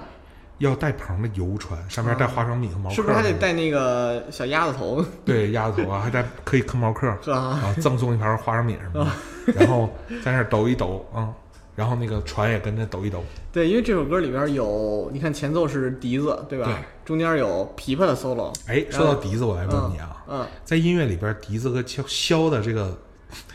[0.58, 5.02] 要带棚的游船，上面带花生米和毛克，是不是还得带那个小鸭子头？
[5.24, 7.36] 对鸭子头啊，还带可以嗑毛克是吧？
[7.38, 9.16] 啊，赠送一盘花生米什么啊
[9.46, 9.88] 的，然后
[10.22, 11.34] 在那儿抖一抖啊、嗯
[11.76, 13.22] 然后那个船也跟着抖一抖，
[13.52, 16.64] 对，因为这首歌里边有，你看前奏是笛子，对吧？
[16.64, 16.74] 对
[17.04, 18.52] 中间有琵琶的 solo。
[18.66, 22.98] 哎，说到笛子，我来问你啊，嗯，在音乐里边，笛子和箫箫的这个，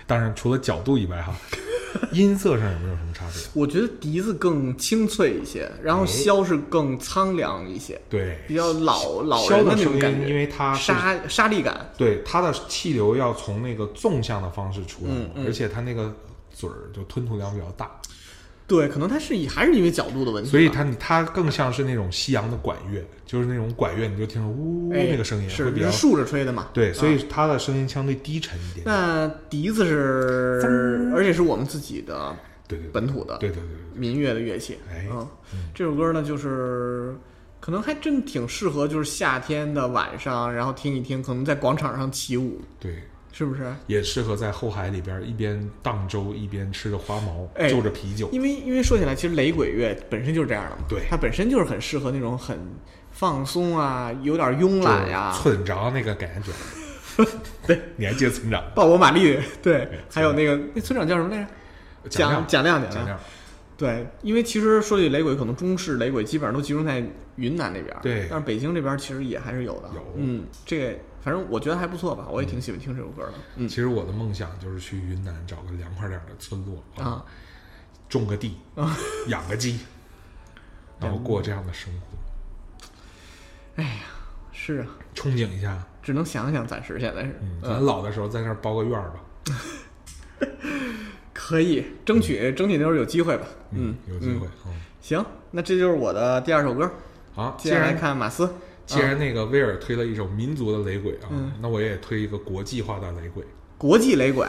[0.05, 1.33] 当然除了角度以外哈，
[2.13, 3.41] 音色上有没有什么差别？
[3.53, 11.89] 我觉得笛子更清脆一些，然后哎箫是更苍凉一些，对，比较老老人的那种感觉，因为它沙沙粒感。
[11.97, 16.13] 对它的气流要从那个纵向的方式出来，嗯嗯而且它那个
[16.53, 17.91] 嘴儿就吞吐量比较大，
[18.71, 26.69] 对，可能它是以还是因为角度的问题，所以它它更像是那种西洋的管乐，就是那种管乐，你就听着呜哎那个声音是会比较是竖着吹的嘛？
[26.71, 28.85] 对，所以啊它的声音相对低沉一点。
[28.85, 32.33] 那笛子是，而且是我们自己的
[32.65, 34.77] 对对对本土的对对对对民乐的乐器。
[34.89, 35.05] 哎
[35.53, 37.13] 嗯，这首歌呢，就是
[37.59, 43.03] 可能还真挺适合，就是夏天的晚上，然后听一听，可能在广场上起舞，对，
[43.41, 43.63] 是不是？
[43.87, 48.29] 也适合在后海里边一边荡舟一边吃着花毛，哎就着啤酒。
[48.31, 52.59] 因为因为说起来，其实雷鬼乐本身就是这样的嘛，对它本身就是很适合那种很
[53.11, 56.51] 放松啊，有点慵懒呀、就村长那个感觉。
[57.65, 58.63] 对，你还记得村长？
[58.75, 61.43] 鲍勃马利，对，还有那个那村长叫什么来
[62.03, 62.09] 着？
[62.09, 62.91] 蒋，蒋亮，蒋亮。
[62.91, 63.19] 蒋亮。
[63.77, 67.03] 对，因为其实说起雷鬼，可能中式雷鬼基本上都集中在
[67.37, 69.89] 云南那边，对但是北京这边其实也还是有的。
[69.95, 73.33] 有嗯，这个反正我觉得还不错吧，我也挺喜欢听这首歌的。
[73.57, 77.23] 嗯其实我的梦想就是去云南找个凉快点的村落啊，
[78.09, 78.97] 种个地，啊，
[79.27, 79.79] 养个鸡，
[80.99, 82.87] 然后过这样的生活，
[83.75, 83.99] 哎呀
[84.51, 85.81] 是啊，憧憬一下。
[86.03, 89.19] 只能想想，暂时现在是，咱老的时候在那儿包个院儿吧。
[91.31, 93.45] 可以争取争取那时候有机会吧。
[93.71, 94.47] 嗯，有机会。
[94.65, 96.89] 嗯，行，那这就是我的第二首歌。
[97.33, 98.51] 好，接下来看马斯，
[98.91, 103.43] 既然那个威尔推了一首民族的雷鬼啊嗯，那我也推一个国际化的雷鬼。
[103.77, 104.45] 国际雷鬼，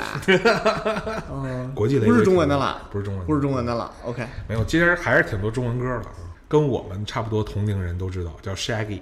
[1.33, 3.91] 嗯，国际雷鬼不是中文的了，不是中文不是中文的了。
[4.05, 6.11] OK，没有，其实还是挺多中文歌的，
[6.49, 9.01] 跟我们差不多同龄人都知道，叫 Shaggy。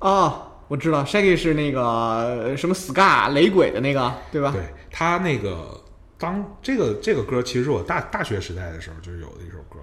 [0.00, 4.50] 哦，我知道，Shaggy 是那个呃什么 ska 雷鬼的那个，对吧？
[4.52, 5.80] 对他那个
[6.18, 9.78] 当这个这个歌，其实是我大大学时代的时候就有的一首歌。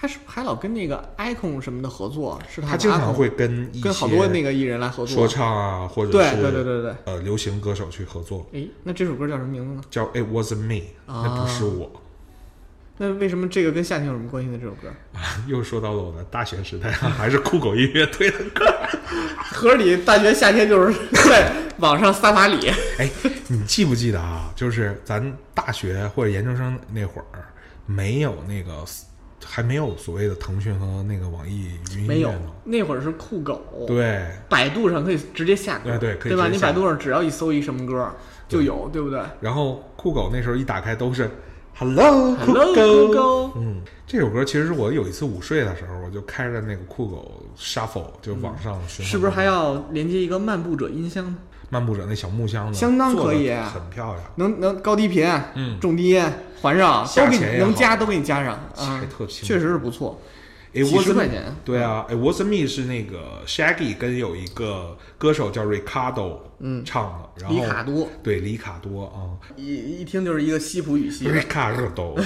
[0.00, 2.40] 他是不是还老跟那个 icon 什么的合作？
[2.48, 9.82] 是他的经常会跟一些跟好多那个艺人来合作说唱啊，或者对是对对对对呃流行歌手去合作，诶，那这首歌叫什么名字呢？
[9.90, 11.90] 叫 It Wasn't Me，啊那不是我。
[13.02, 14.58] 那为什么这个跟夏天有什么关系呢？
[14.60, 14.88] 这首歌，
[15.46, 18.64] 又说到了我的大学时代，还是酷狗音乐推的歌。
[19.52, 20.98] 合理大学夏天就是
[21.28, 23.10] 在网上撒把里，哎，
[23.48, 24.50] 你记不记得啊？
[24.56, 27.44] 就是咱大学或者研究生那会儿，
[27.86, 28.84] 没有那个，
[29.44, 32.50] 还没有所谓的腾讯和那个网易云音没有乐呢。
[32.64, 36.48] 那会儿是酷狗，，对，百度上可以直接下歌，对对对吧？
[36.48, 38.10] 你百度上只要一搜一什么歌
[38.48, 41.30] 就有，对不对然后酷狗那时候一打开都是
[41.74, 43.06] Hello 酷狗。
[43.06, 49.10] 酷狗，嗯，这首歌其实是我有一次午睡的时候，我就开着那个酷狗 Shuffle 就网上循环。
[49.10, 51.36] 是不是还要连接一个漫步者音箱呢？
[51.70, 52.78] 漫步者那小木箱子？
[52.78, 54.24] 相当可以很漂亮。
[54.36, 56.22] 能能高低频、嗯重低音、
[56.60, 60.20] 环绕都给你能加，都给你加上啊确实是不错。
[60.72, 67.06] It 几十块钱对啊，It wasn't me 是那个 Shaggy 跟有一个歌手叫 Ricardo 嗯唱
[67.36, 71.32] 的，然后里卡多对里卡多啊一一听就是一个西普语系的。
[71.34, 72.22] ，Ricardo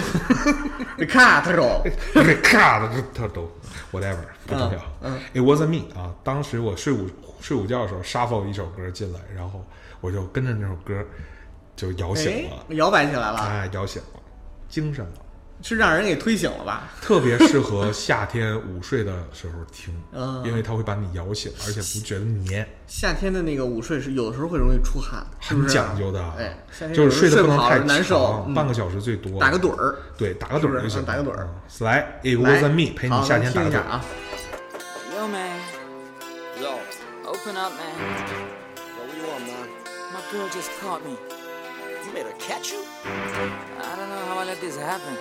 [1.08, 1.82] 卡特肉
[2.12, 2.90] ，Ricardo
[3.92, 4.78] whatever 不重要。
[5.00, 7.08] 嗯 It wasn't me 啊，当时我睡午
[7.40, 9.64] 睡午觉的时候 shuffle 一首歌进来，然后
[10.00, 11.04] 我就跟着那首歌
[11.76, 14.20] 就摇醒哎了，，摇摆起来了，哎，摇醒了，
[14.68, 15.12] 精神了。
[15.62, 16.90] 是让人给推醒了吧？
[17.00, 25.66] 特别适合夏天午睡的时候听， 嗯因为它会把你摇醒，而且不觉得黏，夏天的那个午睡是有的时候会容易出汗，很？
[25.66, 26.20] 讲究的。
[26.36, 29.40] 哎，夏天就是睡得睡不能太难受半个小时最多。
[29.40, 29.96] 打个盹儿。
[30.18, 31.84] 对，打个盹儿就行打个盹儿嗯。
[31.86, 33.84] 来，It 来 wasn't me，陪你夏天打个盹儿。
[33.84, 34.04] 啊。
[35.16, 35.60] Yo, man.
[36.60, 36.74] Yo,
[37.44, 37.94] Open up, man.
[38.96, 39.68] what you want, man?
[40.14, 41.14] My girl just caught me.
[42.06, 42.82] You made her catch you?
[43.04, 45.14] I don't know how I let this happen.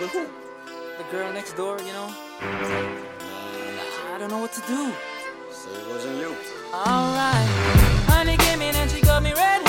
[0.00, 0.28] With who?
[0.98, 2.14] The girl next door, you know?
[2.40, 4.92] I don't know what to do.
[5.50, 6.36] Say it wasn't you.
[6.72, 7.48] Alright.
[8.06, 9.63] Honey came in and she got me red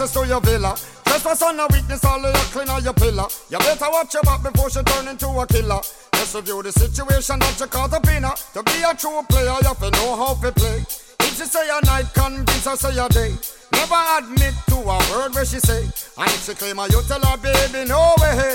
[0.00, 0.76] access to your villa.
[1.04, 3.26] Trespass on a weakness, all of your clean on your pillar.
[3.50, 5.80] You better watch your back before she turn into a killer.
[6.12, 8.34] Just review the situation that you caught up in her.
[8.54, 10.86] To be a true player, you have to know how to play.
[11.26, 13.34] If she say a night, convince her say a day.
[13.72, 15.82] Never admit to a word where she say.
[15.82, 18.54] And if she claim her, you tell her, baby, no way.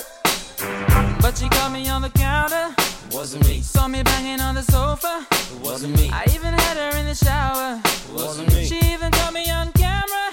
[1.20, 2.74] But she caught me on the counter.
[3.12, 3.60] Wasn't me.
[3.60, 5.28] Saw me banging on the sofa.
[5.62, 6.10] Wasn't me.
[6.10, 7.82] I even had her in the shower.
[8.14, 8.64] Wasn't me.
[8.64, 10.33] She even caught me on camera.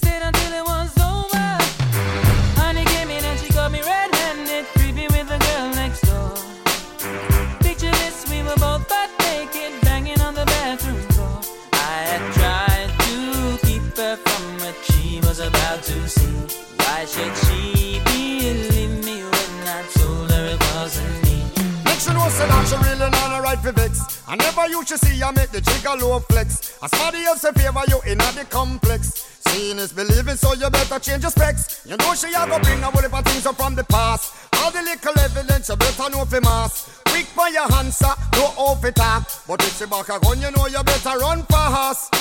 [23.71, 24.23] a vex.
[24.27, 26.77] I never you should see her make the jigger low flex.
[26.83, 29.27] As somebody else a favor you in the complex.
[29.47, 31.81] Seeing is believing, so you better change your specs.
[31.85, 34.50] You know she a go bring a whole heap of things up from the past.
[34.61, 37.01] All the little evidence you better know for mass.
[37.05, 39.27] Quick for your answer, no off it talk.
[39.47, 42.11] But if she back a gun, you know you better run fast.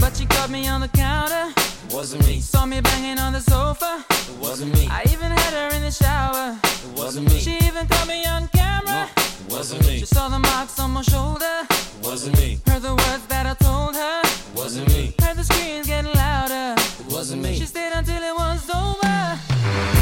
[0.00, 1.52] But she caught me on the counter,
[1.90, 2.40] Wasn't me.
[2.40, 4.04] saw me banging on the sofa.
[4.10, 4.88] It Wasn't me.
[4.90, 6.58] I even had her in the shower.
[6.64, 7.38] It Wasn't me.
[7.38, 9.08] She even caught me on camera.
[9.16, 10.00] it Wasn't me.
[10.00, 11.66] She saw the marks on my shoulder.
[11.70, 12.58] It Wasn't me.
[12.66, 14.22] Heard the words that I told her.
[14.56, 15.14] Wasn't me.
[15.20, 16.74] Heard the screams getting louder.
[17.10, 17.58] Wasn't me.
[17.58, 20.01] She stayed until it was over.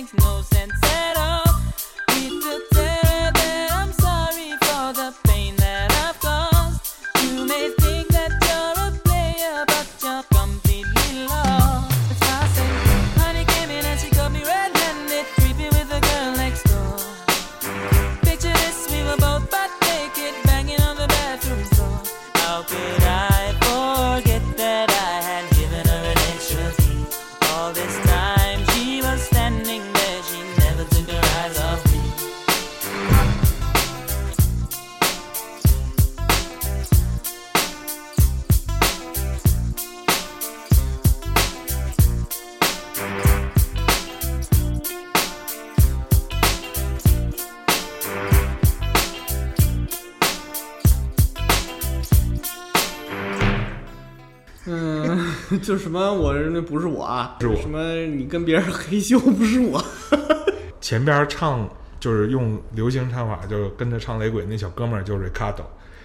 [0.00, 0.49] No sense
[55.70, 57.54] 就什么我那不是我啊，是我。
[57.60, 59.80] 什么你跟别人黑咻 不是我，
[60.80, 61.68] 前边唱
[62.00, 65.62] 就是用流行唱法，就是跟着唱雷鬼那小哥们儿就是 Ricardo，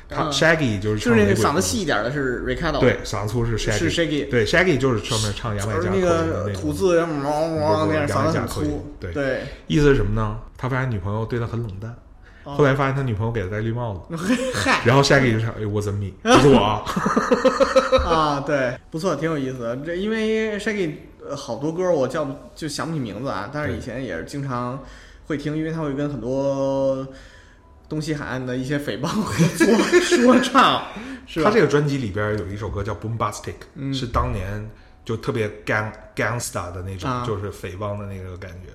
[0.08, 0.32] 他嗯。
[0.32, 6.54] Shaggy 就是就是那个嗓子细一点的是 Ricardo，对，嗓子粗是 Shaggy，是 Shaggy 对 Shaggy 就是专门唱牙买加的那种个。
[6.54, 9.12] 吐字毛毛那样，嗓子很粗，对。
[9.12, 10.38] 对，意思是什么呢？
[10.56, 11.92] 他发现女朋友对他很冷淡，
[12.54, 14.16] 后来发现他女朋友给他戴绿帽子，
[14.54, 14.82] 嗨。
[14.86, 16.60] 然后 Shaggy 就唱哎 wasn't me，不是我。
[16.60, 16.84] 啊，
[18.06, 19.76] 啊，对，不错，挺有意思的。
[19.78, 20.94] 这因为 Shaggy
[21.28, 24.80] 呃好多歌我叫不就想不起名字啊，但是以前也是经常
[25.28, 27.08] 会听，因为他会跟很多
[27.90, 29.68] 东西海岸的一些匪帮合作
[30.02, 30.84] 说唱？
[31.44, 33.56] 他这个专辑里边有一首歌叫 Boombastic，、
[33.94, 34.70] 是嗯当年
[35.04, 37.24] 就特别 gang gangsta 的那种，啊。
[37.26, 38.70] 就是匪帮的那个感觉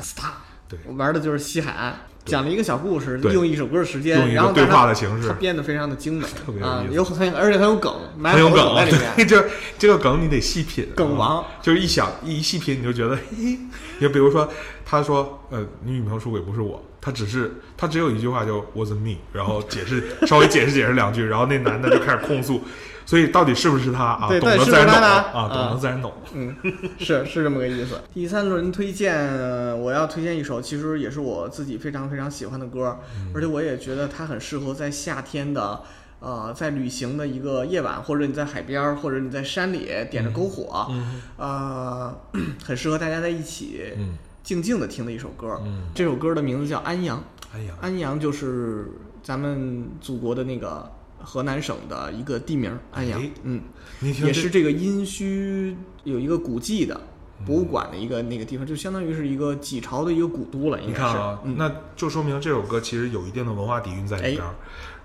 [0.00, 0.32] 斯塔，
[0.72, 0.80] 对。
[0.86, 1.94] 我玩的就是西海岸，
[2.24, 5.28] 讲了一个小故事，用一首歌的时用间，一个对话的形式。
[5.28, 6.68] 它编得非常的精美， 特别有意，思。
[6.68, 7.92] 啊有很而且很有梗，
[8.24, 9.16] 很有梗在里面。
[9.28, 9.48] 就，这
[9.78, 11.44] 这个梗你得细品啊，梗王。
[11.60, 13.58] 就是一想一细品你就觉得，嘿 嘿。
[14.00, 14.48] 就比如说，
[14.84, 22.62] 他说，呃，你女朋友出轨不是我，他只是他只有一句话就 wasn't me，然后解释稍微解释解释两句，然后那男的就开始控诉，
[23.04, 24.28] 所以到底是不是他啊？
[24.28, 26.12] 对懂得对自然懂啊，啊懂得自然懂。
[26.34, 26.56] 嗯，
[26.98, 28.00] 是是这么个意思。
[28.12, 32.98] 第三轮推荐，呃我要推荐一首，其实也是我自己非常非常喜欢的歌，
[33.34, 35.82] 而且我也觉得它很适合在夏天的。
[36.24, 40.88] 呃，在旅行的一个夜晚，或者你在海边儿，或者你在山里点着篝火，
[41.36, 42.16] 呃，
[42.64, 45.60] 很适合大家在一起嗯静静的听的一首歌。
[45.64, 47.18] 嗯这首歌的名字叫《安阳》，
[47.52, 48.86] 安阳，安阳就是
[49.20, 50.88] 咱们祖国的那个
[51.24, 53.30] 河南省的一个地名，安阳哎。
[53.42, 53.62] 嗯，
[54.00, 57.00] 也是这个殷墟有一个古迹的
[57.46, 60.92] 博物馆的一个那个地方，就相当于是一个几朝的一个古都了，你。
[60.92, 64.44] 看啊，嗯、那就说明这首歌其实有一定的文化底蕴在里边，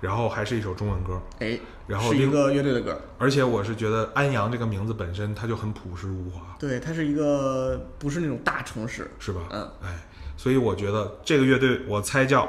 [0.01, 9.41] 然后还是一首中文歌，哎，然后是一个乐队的歌，而且我是觉得安阳这个名字本身它就很朴实无华，对，它是一个不是那种大城市，是吧？
[9.49, 10.05] 嗯，哎，
[10.35, 12.47] 所以我觉得这个乐队我猜叫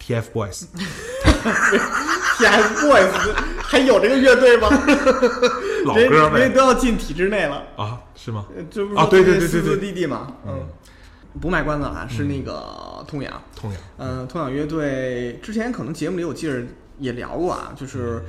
[0.00, 0.68] TFBOYS，
[2.42, 3.10] TFBOYS
[3.62, 4.68] 还有这个乐队吗？
[5.86, 6.40] 老人歌呗。
[6.40, 8.46] 人家都要进体制内了，啊，是吗？
[8.56, 9.76] 呃这不是啊对对对对对。
[9.78, 10.66] 弟弟嘛，嗯，
[11.40, 16.62] 不卖关子了啊，是那个痛痒，痛痒，嗯，痛痒乐队之前可能节目里我记着
[16.98, 18.22] 也聊过啊，就是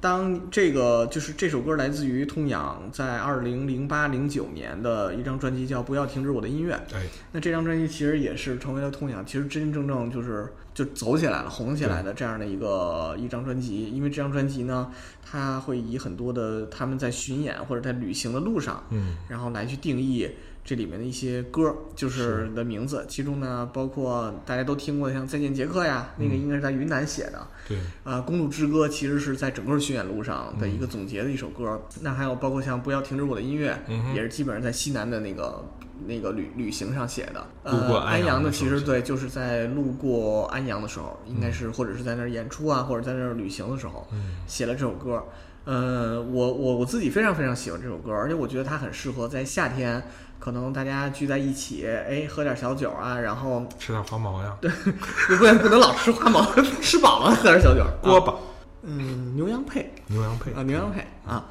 [0.00, 13.90] 当这个就是这首歌来自于痛仰在二零零八零九年的一张专辑叫《不要停止我的音乐》，哎，那这张专辑其实也是成为了痛仰其实真真正正就是就走起来了、红起来的这样的一个一张专辑。
[13.90, 14.90] 因为这张专辑呢，
[15.22, 20.30] 它会以很多的他们在巡演或者在旅行的路上，嗯，然后来去定义
[20.70, 23.04] 这里面的一些歌，就是的名字。
[23.08, 27.44] 其中呢，包括大家都听过的像《再见杰克》呀，那个应该是在云南写的。
[27.66, 31.82] 对，啊，《公路之歌》其实是在整个巡演路上的一个总结的一首歌。
[32.02, 35.64] 那还有包括像《不要停止我的音乐》嗯也是基本上在西南的那个
[36.06, 37.44] 那个旅旅行上写的。
[37.64, 45.24] 呃，安阳的其实对，就是在路过安阳的时候，应该是或者是在那儿演出啊，或者在那儿旅行的时候，嗯写了这首歌。
[45.66, 50.02] 呃，我我我自己非常非常喜欢这首歌，而且我觉得它很适合在夏天，
[50.40, 56.42] 可能大家聚在一起，哎，喝点小酒啊，然后吃点花毛呀， 不不不能老吃花毛，
[56.80, 57.82] 吃饱了喝点小酒。
[57.82, 58.34] 啊锅巴，
[58.82, 61.44] 嗯，牛羊配牛羊配啊，牛羊配啊，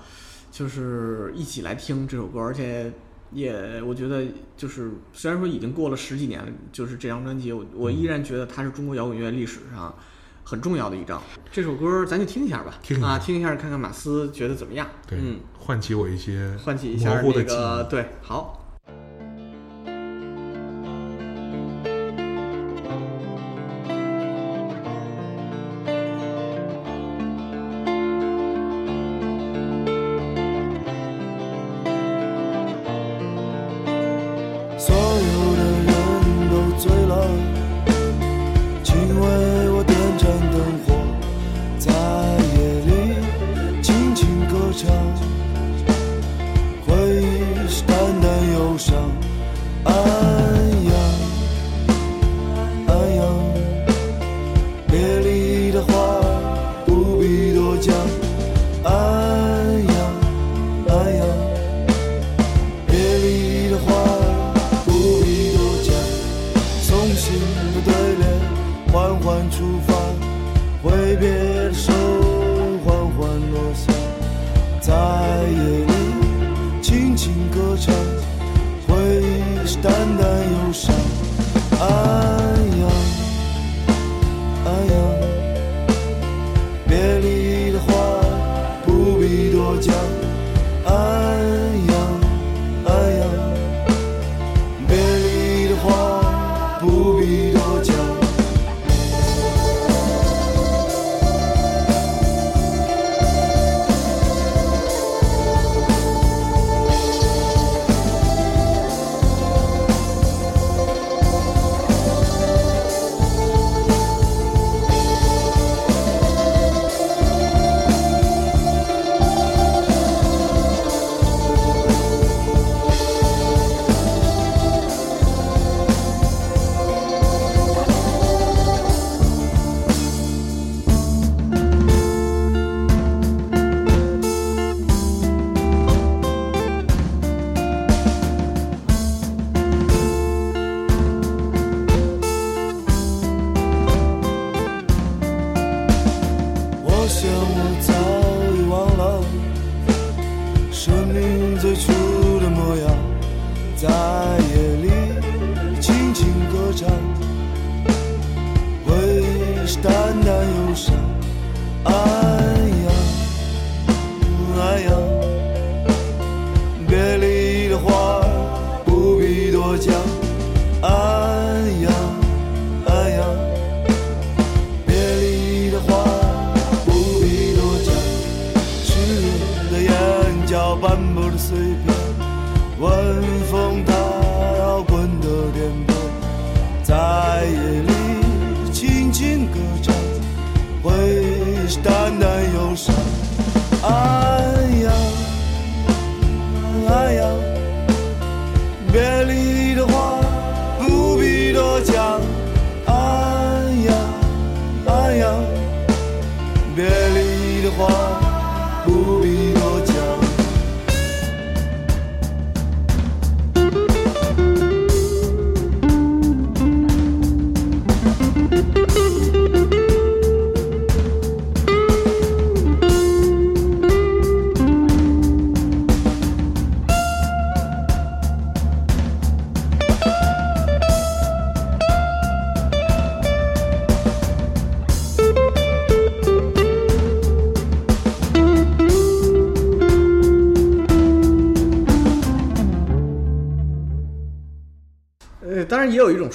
[0.52, 2.92] 就是一起来听这首歌，而且
[3.32, 4.26] 也我觉得
[4.58, 9.94] 就是虽然说已经过了十几年了，就是这张专辑，我我依然觉得它是中国摇滚乐历史上
[10.44, 11.22] 很重要的一张。
[11.52, 14.88] 这首歌咱就听一下吧，听啊，听一下看看马斯觉得怎么样？
[15.08, 17.22] 对，嗯，唤起我一些唤起一下。
[17.84, 18.59] 对，好。
[57.82, 58.29] 必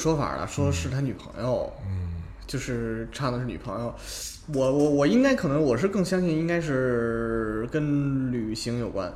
[0.05, 3.95] 说法了，说是他女朋友，嗯，就是唱的是女朋友。
[4.53, 9.09] 我我我应该可能我是更相信应该是跟旅行有关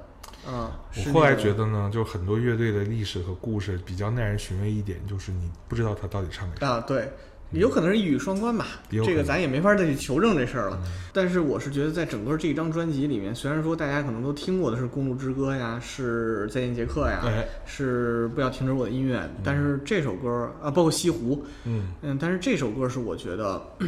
[0.47, 0.80] 啊。
[0.97, 6.66] 我后来觉得呢，就很多乐队的历史和故事比较耐人寻味一点，就是你不知道他到底唱给谁。
[6.66, 7.12] 啊，对，
[7.53, 10.78] 有可能是一语双关吧，这个咱也没法再去求证这事儿了。
[11.12, 23.62] 但是我是觉得，在整个这张专辑里面，虽然说大家可能都听过的是《公路之歌》呀，是《再见杰克》呀，哎，是不要停止我的音乐，但是这首歌啊，包括西湖，嗯，嗯，但是这首歌是我觉得。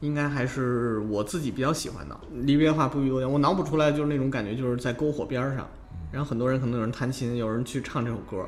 [0.00, 2.14] 应该还是我自己比较喜欢的。
[2.30, 5.66] 离别的话不必多言，我脑补出来就是那种感觉，就是在篝火边儿上，
[6.12, 8.46] 然后很多人可能有人弹琴，有人去唱这首歌，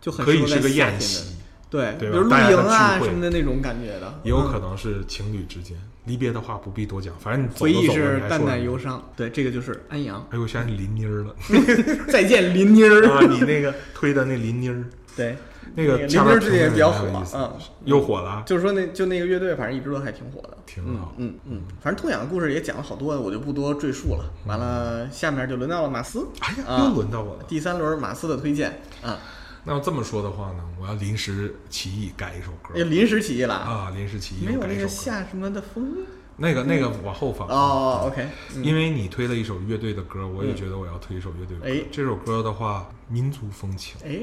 [0.00, 1.36] 就很可以适合在是个宴夏天的席，
[1.68, 5.76] 对，对比如露营啊什么的那种感觉的，也有嗯可能是情侣之间。
[6.04, 9.02] 离别的话不必多讲，反正回忆是淡淡忧伤。
[9.16, 10.24] 对，这个就是安阳。
[10.30, 11.34] 哎呦，我想起林妮儿了
[12.08, 13.08] 再见，林妮儿。
[13.10, 13.20] 啊！
[13.28, 14.84] 你那个推的那林妮儿，
[15.16, 15.36] 对，
[15.74, 17.52] 那个林妮儿最近也比较火评论很有意，思嗯，
[17.86, 21.12] 又火了啊，就是说那就那个乐队，反正一直都还挺火的，嗯挺好。
[21.16, 24.30] 嗯嗯，反正痛痒的故事也讲了好多，我就不多赘述了。
[24.46, 27.42] 完了，下面就轮到了马斯，哎呀，啊又轮到我了。
[27.48, 29.18] 第三轮马斯的推荐啊，
[29.66, 34.86] 那要这么说的话呢，我要临时起意改一首歌也临时起意了，啊，临时起意没有那个。
[34.86, 35.92] 下什么的风
[36.36, 41.68] 那个那个往后放哦，OK，嗯因为你推了一首乐队的歌，我也觉得我要推一首乐队的歌。
[41.68, 44.20] 哎这首歌的话，民族风情哎，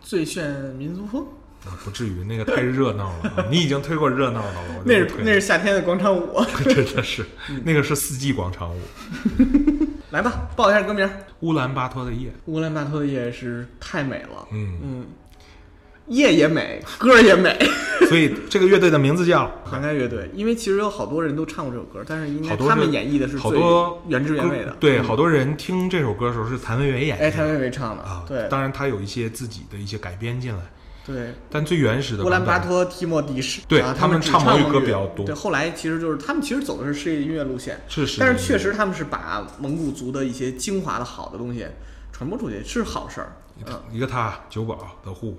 [0.00, 1.24] 最炫民族风，
[1.66, 3.46] 啊，不至于那个太热闹了啊。
[3.50, 6.42] 你已经推过热闹的了，我那是推那是夏天的广场舞。
[6.64, 7.24] 真的是
[7.62, 8.80] 那个是四季广场舞。
[10.10, 11.06] 来吧，报一下歌名，
[11.40, 15.06] 《乌兰巴托的夜，乌兰巴托的夜》是太美了，嗯，嗯，
[16.08, 17.56] 夜也美，歌儿也美。
[18.08, 19.48] 所以这个乐队的名字叫？
[19.64, 24.76] 涵盖乐队，因为其实有好多人都唱过这首歌，但是应该好多他们演绎的是好最多原汁原味的。
[24.80, 25.04] 对，嗯。
[25.04, 30.60] 好多人听这首歌的时候是谭维维演哎，的谭维维唱的，啊，对，当然他有一些自己的一些改编进来，
[31.12, 35.26] 对，但最原始的乌兰巴托、提莫迪是，对啊、他们唱蒙语歌比较多。
[35.26, 41.66] 对，后来其实就是他们其实走的是世界音乐路线，是是，但是确实他们是把蒙古族的一些精华的好的东西
[42.12, 43.32] 传播出去，是好事儿。
[43.66, 45.36] 嗯，一个他九保的户，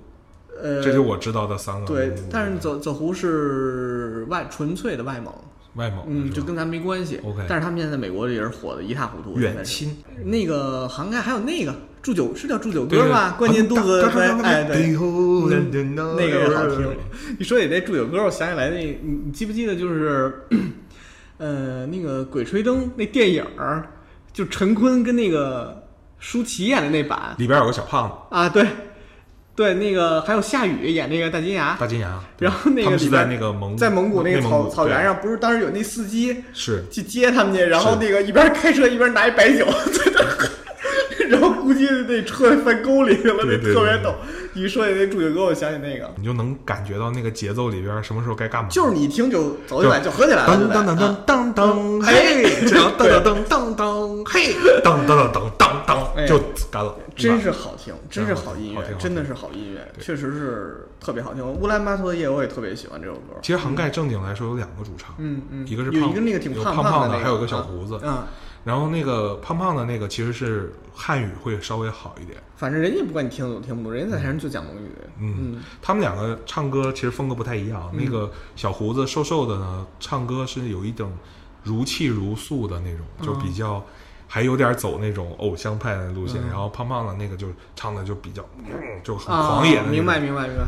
[0.62, 1.86] 呃，这就我知道的三个。
[1.86, 5.34] 对，但是走走湖是外纯粹的外蒙，
[5.74, 7.18] 外蒙，嗯，就跟咱没关系。
[7.24, 9.38] OK 但是他们现在在美国也是火的一塌糊涂。
[9.38, 13.34] 远亲，那个涵盖还有那个祝酒是叫祝酒对歌吧？
[13.38, 16.86] 关键肚子对，哎对，那那个也好听。
[17.38, 20.46] 一说起那祝酒歌，我想起来那，你你记不记得就是，
[21.38, 23.88] 呃，那个《鬼吹灯》那电影儿，
[24.32, 27.34] 就陈坤跟那个舒淇演的那版。
[27.38, 28.66] 里边有个小胖子，啊，对，
[29.54, 36.84] 对，那个还有夏雨演那个大金牙，大金牙，然后那个是在那个蒙在蒙古那个草草原上，不是当时有那司机是。
[36.90, 39.66] 去接他们去，然后那个一边开车一边拿一白酒。
[39.66, 40.48] 在那喝，
[41.28, 44.14] 然后估计那车翻沟里去了，那特别逗。
[44.54, 51.24] 一说起那祝酒歌，我想起那个，你就能感觉到那个节奏里边什么时候该干嘛，就是你一听就走起来，就合起来了，噔噔噔就得啊。
[51.26, 54.52] 噔噔噔，嘿，这样噔噔噔噔噔，嘿，
[54.84, 56.38] 噔噔噔噔噔哎噔，就
[56.70, 61.42] 干了，真是好听，真是好好音乐真的是好音乐，确实是特别好听。
[61.46, 68.28] 乌兰巴托的夜我也特别喜欢这首歌，其实涵盖正经来说有两个主唱，嗯嗯，一个是胖有一个那个挺有胖胖的，还有个小胡子，啊，
[68.64, 74.88] 然后那个胖胖的那个其实是汉语会稍微好一点，反正人家不管你听得懂听不懂，人家在台上就讲蒙语，
[75.18, 77.90] 嗯，他们两个唱歌其实风格不太一样。
[77.92, 81.12] 那个小胡子瘦瘦的呢，唱歌是有一种
[81.64, 83.84] 如泣如诉的那种，就比较
[84.34, 86.40] 还有点走那种偶像派的路线。
[86.48, 88.72] 然后胖胖的那个就唱的就比较，嗯
[89.04, 89.84] 就很啊，狂野的。
[89.88, 90.64] 明白明白明白，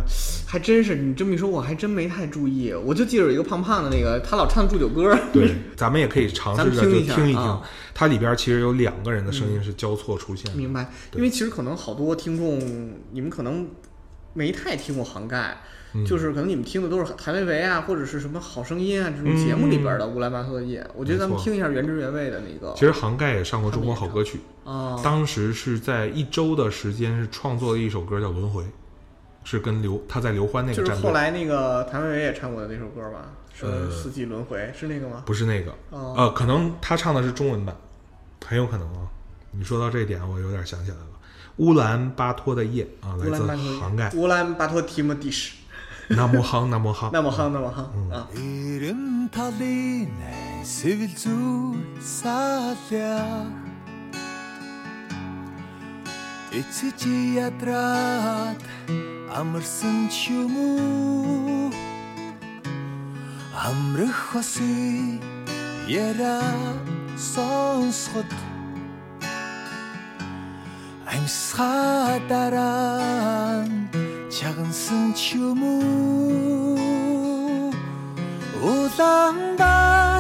[0.47, 7.61] 还真是你这么一说，我还真没太注意，我就记得有一个胖胖的那个，他老唱祝酒歌，对，咱们也可以尝试着就听一听，
[7.95, 10.59] 它里边其实有两个人的声音是交错出现的。
[10.59, 10.91] 明白？
[11.15, 12.61] 因为其实可能好多听众，
[13.13, 13.67] 你们可能
[14.35, 15.57] 没太听过杭盖，
[15.95, 20.85] 嗯就是可能你们听的都是谭维维啊，或者是什么好声音啊这种节目里边的乌兰巴托的夜。
[20.95, 22.75] 我觉得咱们听一下原汁原味的那个。
[22.75, 28.63] 其实杭盖也上过中国好歌曲，啊，当时是在一周的时间是创作了一首歌叫《轮回》，
[29.45, 33.31] 是跟刘他在刘欢那就是个战队，后来那个谭维维也唱过的那首歌吧？
[33.57, 35.23] 是呃四季轮回是那个吗？
[35.25, 37.77] 不是那个，哦呃，可能他唱的是中文版，
[38.45, 39.07] 很有可能啊。
[39.53, 41.07] 你说到这一点，我有点想起来了，
[41.59, 45.55] 乌兰巴托的夜啊，来自乌兰巴托杭盖，乌兰巴托提莫迪什，
[46.11, 47.13] Намухан намухан.
[47.13, 47.89] Намухан намухан.
[48.37, 50.11] Ирэм талын
[50.65, 53.49] сэвэл зүү саалаа.
[56.53, 58.61] Эцэжи ядраад
[59.35, 61.73] амарсан ч юм уу?
[63.55, 65.19] Амрах хосы
[65.89, 66.41] яра
[67.17, 68.31] сонсход
[72.25, 72.55] амсхадаран
[74.34, 76.30] 작은 승추무
[78.62, 80.20] 우당바트링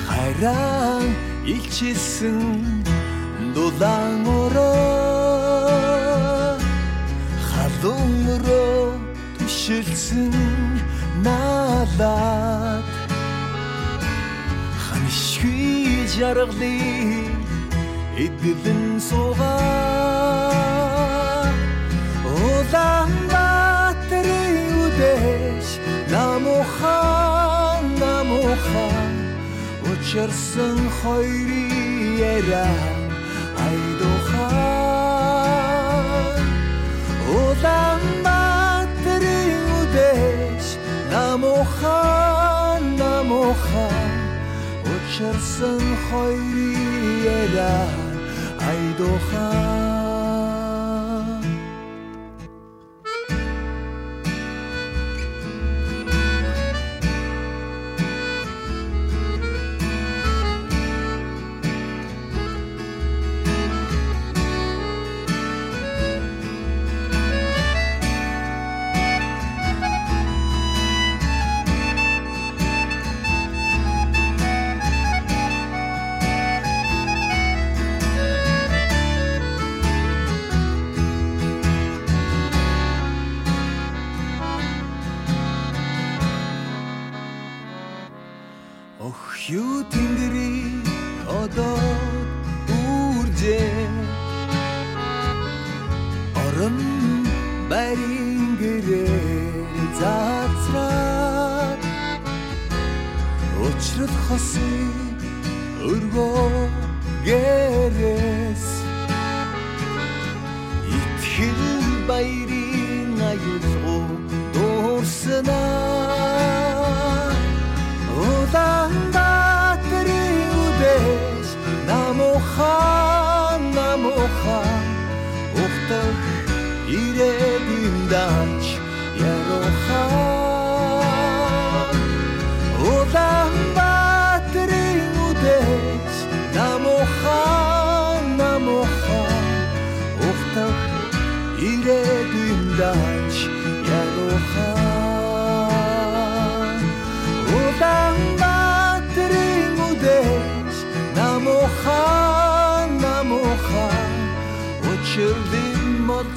[0.08, 1.06] Хайран
[1.54, 2.40] илчилсэн
[3.54, 5.46] дулаан өрөө
[7.48, 8.84] халуун өрөө
[9.38, 10.34] түшилсэн
[11.24, 12.95] наалаад
[16.16, 16.74] жаргалы
[18.24, 19.56] эдэлэн сууга
[22.44, 25.68] улаан баатарын үдэш
[26.14, 29.14] намухан намухан
[29.92, 32.70] учирсан хоёрын яра
[33.66, 34.56] айдухан
[37.42, 40.64] улаан баатарын үдэш
[41.12, 44.05] намухан намухан
[45.16, 47.04] Шарсан хоёрын
[47.40, 47.74] яда
[48.68, 49.85] айдохан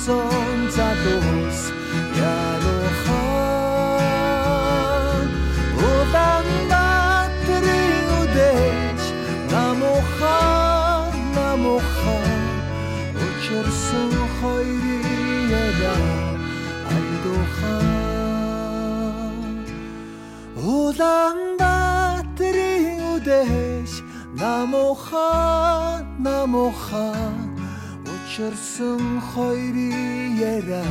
[0.10, 1.60] son залуус
[2.41, 3.28] ялухан
[5.89, 9.01] улаан бадрын үдэж
[9.53, 12.41] намухан намухан
[13.26, 15.07] учирсан хоёрын
[15.66, 16.18] ялаа
[16.95, 17.88] айдухан
[20.74, 23.91] улаан бадрын үдэж
[24.41, 27.38] намухан намухан
[28.39, 30.87] Ташарсан хоёрын яра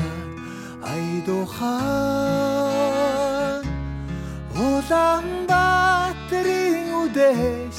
[0.92, 1.72] айдухан.
[4.64, 7.76] Улаанбаатарын үдэш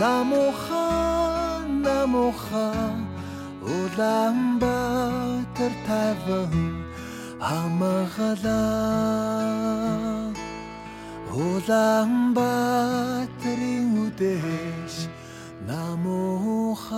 [0.00, 2.98] намухан намухан.
[3.74, 6.54] Улаанбаатар таван
[7.42, 8.54] хамаглаа
[11.42, 14.94] Улаанбаатарын үдэш
[15.68, 16.88] намухан.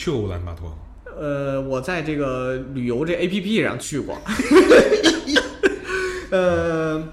[0.00, 0.76] 去过乌兰巴托吗？
[1.18, 4.16] 呃，我在这个旅游这 A P P 上去过，
[6.32, 7.06] 呃，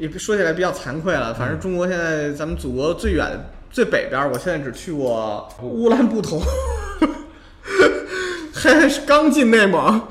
[0.00, 6.42] 也说起来比较惭愧了，反正中国现在咱们祖国最远最北边儿，我现在只去过乌兰布统，
[8.52, 10.02] 还是刚进内蒙，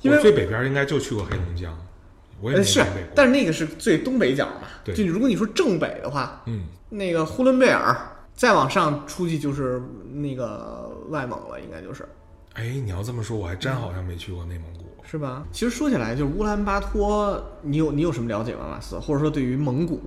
[0.00, 1.76] 因为我最北边应该就去过黑龙江，
[2.40, 2.82] 我也是
[3.14, 4.62] 但是那个是最东北角嘛。
[4.82, 4.94] 对。
[4.94, 7.94] 就如果你说正北的话，嗯，那个呼伦贝尔，
[8.34, 9.82] 再往上出去就是
[10.14, 10.77] 那个
[11.10, 12.08] 外蒙了，应该就是。
[12.54, 14.84] 哎，你要这么说，我还真好像没去过内蒙古。
[15.10, 15.42] 是吧？
[15.52, 18.98] 其实说起来，就是乌兰巴托，你有你有什么了解吗，马斯？
[18.98, 20.02] 或者说对于蒙古，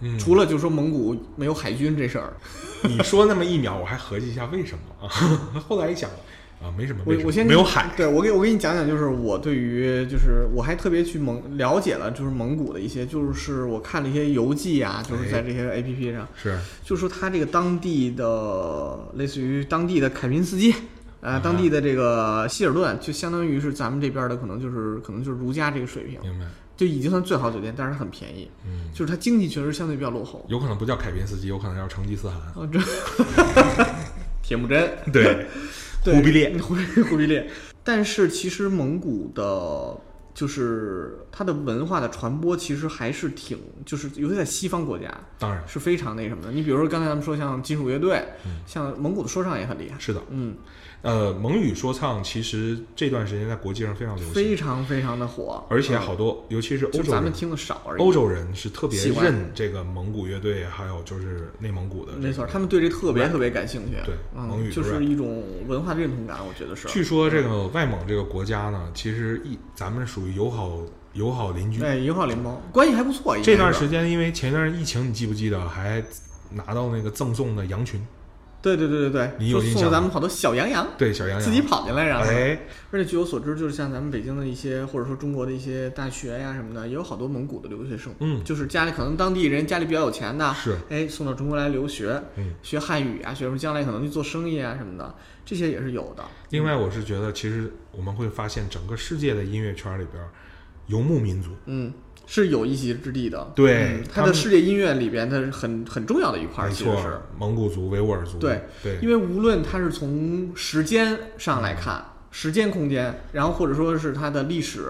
[0.00, 2.34] 嗯除了就是说蒙古没有海军这事儿，
[2.84, 5.08] 你说那么一秒，我还合计一下为什么啊？
[5.66, 6.10] 后来一想
[6.62, 20.74] 啊，没什么，我我先没有海，对我给我给你讲讲，就是我对于就是我还特别去蒙了解了，就是蒙古的一些，就是我看了一些游记啊，就是在这些 A P P 上，是就说他这个当地的类似于当地的凯宾斯基。
[21.24, 26.46] 呃，当地的这个希尔顿就相当于是咱们这边的，可能就是可能就是如家这个水平，明白？
[26.76, 30.44] 就已经算最好酒店，但是它很便宜，嗯，就是它经济确实相对比较落后。
[30.48, 32.38] 有可能不叫凯宾斯基，有可能叫成吉思汗。
[32.56, 32.80] 哦，这
[34.42, 35.46] 铁木真，对
[36.04, 36.74] 忽必烈，忽
[37.08, 37.48] 忽必烈。
[37.84, 39.96] 但是其实蒙古的，
[40.34, 46.52] 就是它的文化的传播，其实还是挺，就是尤其在西方国家当然是非常那什么的。
[46.52, 48.22] 你比如说刚才咱们说像金属乐队，
[48.66, 50.54] 像蒙古的说唱也很厉害，是的，嗯，
[51.02, 58.00] 呃，蒙语说唱其实这段时间在国际上非常流行，非常非常的火，而且嗯好多，尤其是欧洲人，咱们听的少而已。
[58.00, 66.86] 欧洲人是特别认这个蒙古乐队，还有就是内蒙古的、没错，他们对这特别特别感兴趣，对蒙嗯，语就是一种文化认同感，我觉得是。
[66.86, 70.78] 据说这个外蒙这个国家呢，其实一咱们属于友好
[71.14, 71.82] 友好邻居。
[71.82, 73.36] 哎，友好邻邦关系还不错。
[73.42, 76.00] 这段时间，因为前一段疫情，你记不记得还
[76.50, 78.00] 拿到那个赠送的羊群？
[78.62, 82.60] 对对对对对，你有印象吗就送了咱们好多小羊羊，对，小羊羊自己跑进来，然后，哎，
[82.92, 88.42] 而且据我所知，就是像咱们北京的一些，或者说中国的一些大学呀什么的，也有好多蒙古的留学生，嗯。
[88.44, 90.78] 就是家里可能当地人家里比较有钱的，是。
[90.88, 92.54] 哎，送到中国来留学，嗯。
[92.62, 96.22] 学汉语啊，学什么将来可能去做生意啊什么的，这些也是有的。
[96.50, 100.22] 另外，我是觉得，其实我们会发现，整个世界的音乐圈里边，
[100.86, 101.92] 游牧民族，嗯，
[102.26, 103.52] 是有一席之地的。
[103.54, 114.86] 对嗯他的世界音乐里边，它是很很重要的一块儿，没错其实是。，蒙古族、维吾尔族，对对，因为无论它是从时间上来看，时间空间，然后或者说是它的历史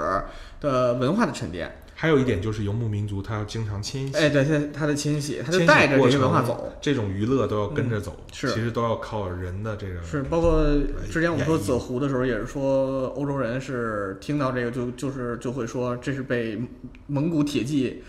[0.61, 6.73] 的文化的沉淀，还有一点就是游牧民族，他要经常迁徙，哎，对，它它的迁徙，他就带着这些文化走。
[6.81, 8.49] 这种娱乐都要跟着走，是。
[8.49, 10.65] 其实都要靠人的这个是，包括
[11.13, 16.61] 之前我们说泽湖的时候，也是说欧洲人是听到这个就就是就会说这是被
[17.07, 18.03] 蒙古铁骑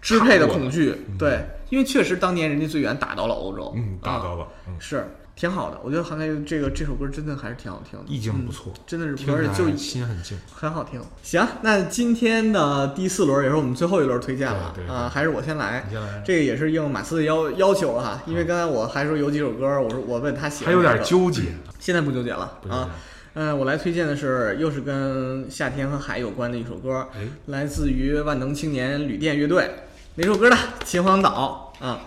[0.00, 1.40] 支配的恐惧，对，
[1.70, 5.04] 因为确实当年人家最远打到了欧洲，嗯打到啊了，嗯，是
[5.40, 5.80] 挺好的。
[5.82, 10.38] 我觉得韩磊这个这首歌真的还是挺好听的，意境不错，真的是听而且就心很静。
[10.52, 11.00] 很好听。
[11.22, 15.94] 行，那今天的第四轮也是我们最后一轮推荐了啊，还是我先来你。
[15.94, 21.44] 先来，这个也是应马斯的要要求哈，因为刚才我还说有几首歌，我说我问他喜欢还有点纠结，
[21.78, 22.90] 现在不纠结了啊。
[23.32, 29.70] 嗯，我来推荐的是又是跟夏天和海有关的一首歌，哎，来自于万能青年旅店乐队。
[30.16, 30.56] 哪首歌呢？
[30.84, 32.00] 秦皇岛啊，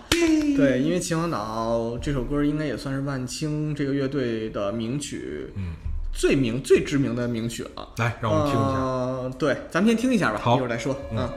[0.56, 5.74] 对，因为秦皇岛这首歌应该也算是万青这个乐队的名曲，嗯，
[6.12, 7.88] 最名最知名的名曲了。
[7.96, 8.78] 来让我们听一下。
[8.78, 10.96] 呃，对，咱们先听一下吧，一会儿再说。
[11.10, 11.34] 嗯啊。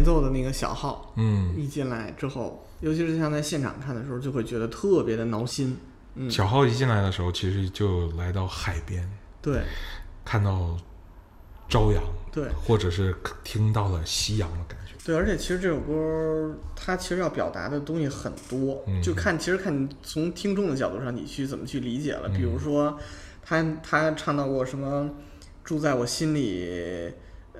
[0.00, 5.76] 前奏的那个小号嗯，一进来之后，尤其是像在现场看的时候，就会觉得特别的挠心。
[6.14, 9.06] 嗯，小号一进来的时候，其实就来到海边，
[9.42, 9.60] 对
[10.24, 10.74] 看到
[11.68, 12.02] 朝阳，
[12.32, 13.14] 对或者是
[13.44, 14.94] 听到了夕阳的感觉。
[15.04, 22.26] 对，而且其实这首歌它其实要表达的东西很多，嗯就看其实看你从听众的角度上你去怎么去理解了。
[22.30, 22.98] 比如嗯说，
[23.44, 25.10] 他他唱到过什么
[25.62, 27.12] 住在我心里。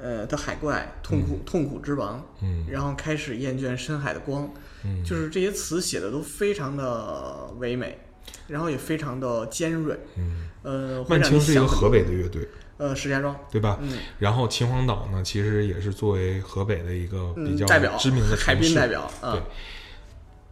[0.02, 2.64] 呃的海怪，痛苦、痛苦之王，嗯。
[2.68, 4.50] 然后开始厌倦深海的光，
[4.84, 7.98] 嗯，就是这些词写的都非常的唯美，
[8.48, 12.48] 然后也非常的尖锐，嗯，呃，会万青是一个河北的乐队，
[12.78, 13.78] 呃石家庄，对吧？
[13.82, 13.98] 嗯。
[14.18, 19.42] 然后秦皇岛呢，其实也是作为河北的一个比嗯，较代表知名的海城市滨代表啊对，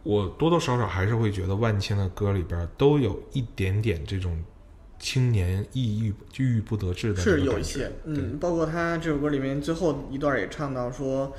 [0.03, 4.41] 我多多少少还是会觉得万青的歌里边都有一点点这种
[4.99, 11.33] 青年抑郁郁郁不得志的是有一些，嗯，包括他这首歌里面最后一段也唱到说，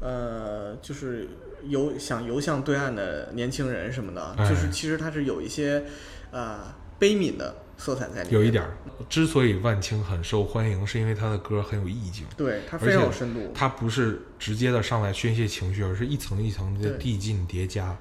[0.00, 1.26] 呃，就是
[1.66, 5.82] 游想游向对岸的年轻人什么的，哎就是其实他是有一些
[6.30, 8.76] 呃悲悯的色彩在里面，有一点儿。
[9.08, 12.26] 之所以万青很受欢迎，是因为他的歌很有意境。
[12.36, 17.96] 对他非常有深度，他不是直接的上来宣泄情绪，而是一层一层的递进叠加。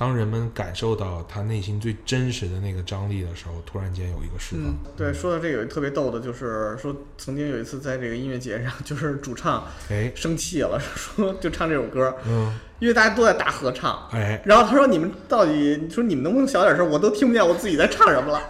[0.00, 4.64] 当人们感受到他内心最真实的那个张力的时候，突然间有一个释放。
[4.64, 16.88] 嗯，对，说到这个有一特别逗的，就是说曾经有一次在这个音乐节上，就是主唱哎，生气了，说就唱这首歌，嗯，因为大家都在大合唱，哎，然后他说：“你们到底，你说你们能不能小点声？
[16.88, 18.40] 我都听不见我自己在唱什么了。”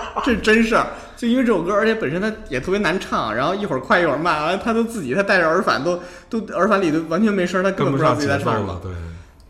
[0.22, 0.86] 这是真事儿，
[1.16, 5.98] 就因为这首歌，而且本身它也特别难唱，然后一会儿快一会儿慢，完了他都自己他戴着耳返都
[6.28, 8.74] 都耳返里都完全没声，他根跟不上本不知道自己在唱什么。。
[8.74, 8.92] 了对，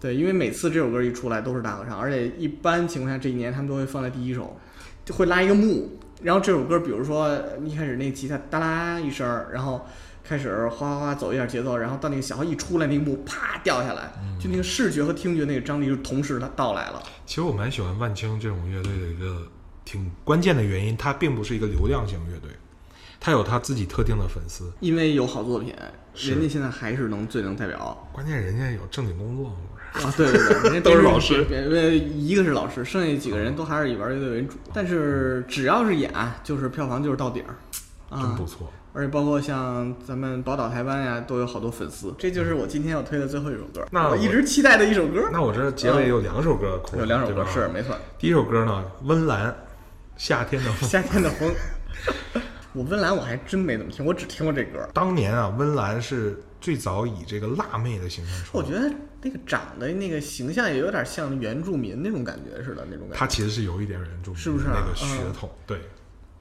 [0.04, 4.54] 对，因为每次这首歌一出来都是大合唱，而且一般情况下这一年他们都会放在第一首，
[5.02, 9.86] 就会拉一个幕，然后这首歌比如说一开始那吉他哒啦一声儿，然后
[10.22, 17.02] 开始哗哗哗走一下节奏，然后到那个小号一出来，那个幕啪掉下来，就那个视觉和听觉那个张力就同时它到来了。
[17.24, 19.48] 其实我蛮喜欢万青这种乐队的一个
[19.86, 22.50] 挺关键的原因，它并不是一个流量型乐队，
[23.18, 24.70] 他有他自己特定的粉丝。
[24.80, 25.74] 因为有好作品，
[26.14, 29.56] 人家现在还是能最能代表关键人家有正经工作？
[29.94, 30.12] 啊！
[30.16, 34.56] 对对对，人家 都是老师别别一个是老师，剩下几个人都还是以玩乐队为主。
[34.72, 36.12] 但是只要是演，
[36.42, 37.54] 就是票房就是到顶儿，
[38.10, 38.70] 啊真不，错。
[38.92, 42.14] 而且包括像咱们宝岛台湾呀，都有好多粉丝。
[42.16, 45.28] 这就是我今天要推的最后一首歌，那我我一直期待的一首歌。
[45.32, 49.54] 那我这结尾有两首歌有两首歌是没错，第一首歌呢，温岚，
[50.16, 50.88] 夏天的风。
[50.88, 51.50] 夏天的风。
[52.72, 54.88] 我温岚我还真没怎么听，我只听过这歌。
[54.92, 58.58] 当年啊，温岚是最早以这个辣妹的形象出。
[58.58, 58.90] 我觉得
[59.24, 63.16] 那个长得那个形象也有点像原住民那种感觉似的，那种感觉。
[63.16, 65.50] 他其实是有一点原住民是不是啊那个血统？
[65.66, 65.78] 对，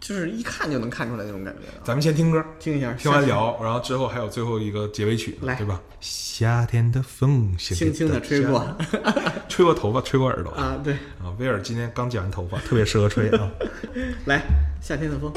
[0.02, 1.62] 就是一看就能看出来那种感觉。
[1.82, 5.80] 咱们先听歌，听一下，听完聊，然后之后还有最后一个结尾曲，来对吧？
[6.02, 8.78] 夏天的风轻轻的吹过，
[9.48, 11.32] 吹过头发，吹过耳朵啊，对，啊！
[11.40, 13.50] 威尔今天刚剪完头发，特别适合吹啊。
[14.28, 14.42] 来，
[14.82, 15.32] 夏天的风。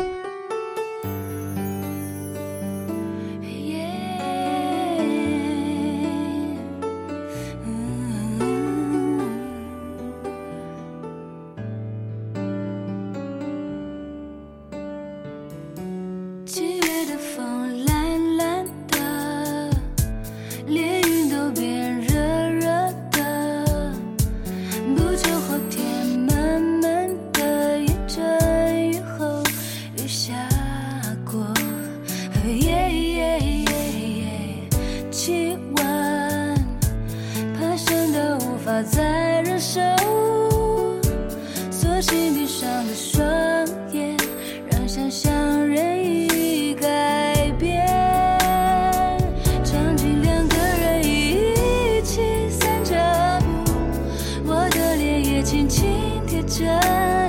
[56.58, 56.64] 着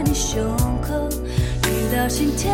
[0.06, 0.42] 你胸
[0.82, 1.10] 口，
[1.68, 2.50] 遇到心跳，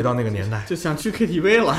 [0.00, 0.64] 回到那个年代？
[0.66, 1.76] 就想去 KTV 了，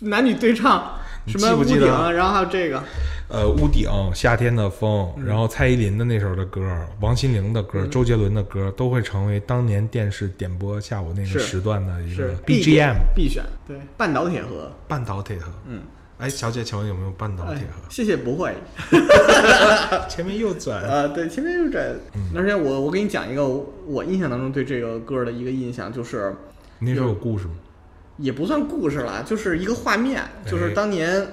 [0.00, 2.82] 男女对唱，什么屋顶，记不记得然后还有这个，
[3.28, 6.60] 呃，屋顶、夏天的风，嗯然后蔡依林的那首的歌，
[7.00, 13.14] 王心凌的歌，周杰伦的歌，都会成为当年电视点播下午那个时段的一个必点 BGM。
[13.14, 15.80] 必选，对，半岛铁盒，半岛铁盒，嗯，
[16.18, 17.80] 哎，小姐，请问有没有半岛哎铁盒？
[17.88, 18.52] 谢谢不会
[20.10, 21.84] 前面右转，啊，对，前面右转，
[22.14, 26.34] 嗯而且我我给你讲一个我我印象当中对这个歌的一个印象，就是
[26.78, 27.52] 那时候有故事吗？
[28.18, 31.26] 也不算故事了，就是一个画面，就是哎当年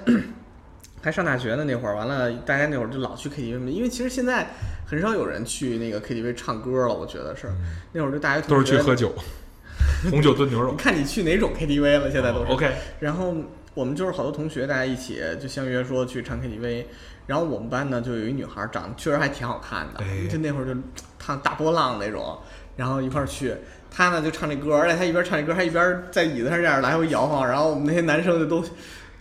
[1.00, 4.48] 还上大学的那会儿，完了大家那会儿就老去 KTV 嘛，因为其实现在
[4.86, 7.48] 很少有人去那个 KTV 唱歌了，我觉得是、
[7.92, 9.12] 那会儿就大学嗯都是去喝酒。
[10.10, 10.76] 红酒炖牛肉你。
[10.76, 12.10] 看你去哪种 KTV 了？
[12.10, 12.52] 现在都是。
[12.52, 13.34] OK，然后
[13.74, 16.84] 我们就是好多同学，大家一起就相约说去唱 KTV。
[17.26, 20.78] 然后我们班呢，就有一女孩，长得确实还挺好看的，哎就那会儿就
[21.18, 22.38] 烫大波浪那种，
[22.76, 23.54] 然后一块儿去。
[23.94, 27.46] 她呢就唱这歌，而且他一边唱这歌，还一边在椅子上这样来回摇晃。
[27.46, 28.64] 然后我们那些男生就都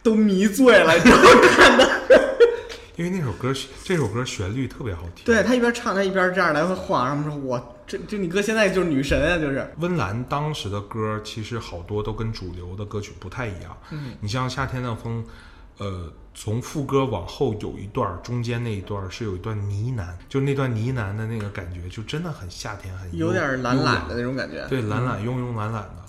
[0.02, 1.24] 都迷醉了，你知道吗？
[1.56, 1.88] 看的。
[2.96, 3.52] 因为那首歌，
[3.84, 5.26] 这首歌旋律特别好听。
[5.26, 7.06] 对他一边唱，他一边这样来回晃。
[7.06, 9.68] 然后说，我这这你哥现在就是女神啊，就是。
[9.80, 13.76] 温岚当时的歌其实好多都跟主流的歌曲不太一样。
[13.90, 15.24] 嗯，你像《夏天的风》，
[15.78, 24.66] 呃，从副歌往后有一段，中间那一段是有一段呢喃，就那段呢喃的那个感觉，就真的很夏天，很有点懒懒的那种感觉。
[24.68, 26.04] 对，懒懒慵慵懒懒的。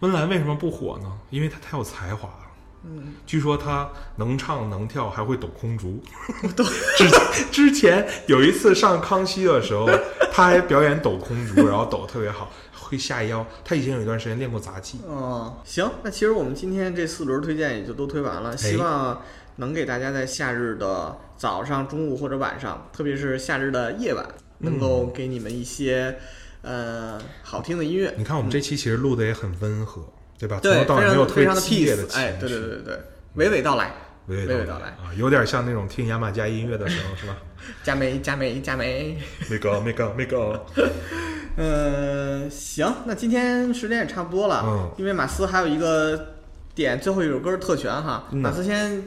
[0.00, 1.18] 温岚为什么不火呢？
[1.28, 2.39] 因为她太有才华了。
[2.84, 6.02] 嗯，据说他能唱能跳，还会抖空竹。
[6.96, 9.86] 之前之前有一次上康熙的时候，
[10.32, 13.46] 他还表演抖空竹，然后抖得特别好，会下腰。
[13.64, 14.98] 他以前有一段时间练过杂技。
[15.06, 19.20] 哦，行，那其实我们今天这四轮推荐也就都推完了，希望
[19.56, 24.26] 能给大家在夏日的早上、中午或者晚上，特别是夏日的夜晚，
[24.60, 26.18] 能够给你们一些、
[26.62, 28.14] 呃好听的音乐。
[28.16, 30.02] 你看我们这期其实录的也很温和，
[30.40, 30.58] 对吧？
[30.62, 32.98] 从头到非尾没有特别的激烈的 peace，哎，情绪对对对对
[33.36, 33.92] 对，娓娓道来，
[34.30, 37.36] 娓娓娓道来，啊，有点像那种听牙买加音乐的时候，是吧？
[37.84, 39.18] 加梅加梅加梅。
[39.50, 40.64] 没搞没搞没个，
[41.56, 46.34] 呃，行，那今天时间也差不多了，嗯因为马斯还有一个
[46.74, 49.02] 点最后一首歌特权哈，嗯马斯先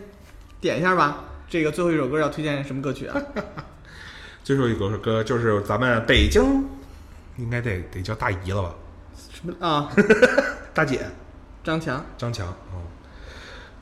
[0.61, 1.23] 点一下吧。
[1.49, 3.19] 这个最后一首歌要推荐什么歌曲啊？
[4.43, 6.43] 最后一首歌就是咱们北京，
[7.37, 8.75] 应该得得叫大姨了吧？
[9.33, 9.91] 什么啊？
[10.73, 11.01] 大姐
[11.63, 12.05] 张强。
[12.17, 12.79] 张强啊、嗯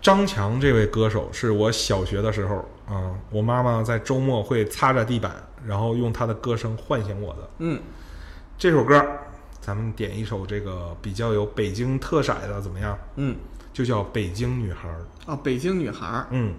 [0.02, 5.32] 张强这位歌手是我小学的时候啊、我妈妈在周末会擦着地板，
[5.64, 7.50] 然后用她的歌声唤醒我的。
[7.60, 7.80] 嗯，
[8.58, 9.00] 这首歌，
[9.62, 12.98] 咱们点一首这个比较有北京特色的，怎么样？
[13.18, 13.36] 嗯，
[13.72, 15.06] 就叫《北京女孩儿》。
[15.32, 16.56] 哦，北京女孩儿，嗯，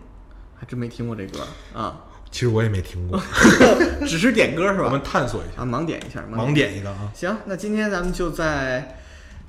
[0.56, 1.40] 还真没听过这歌
[1.74, 2.00] 啊，
[2.30, 3.20] 其实我也没听过，
[4.06, 4.84] 只是点歌是吧？
[4.84, 7.10] 我们探索一下，啊，盲点一下，盲点一个啊。
[7.12, 9.01] 行，那今天咱们就在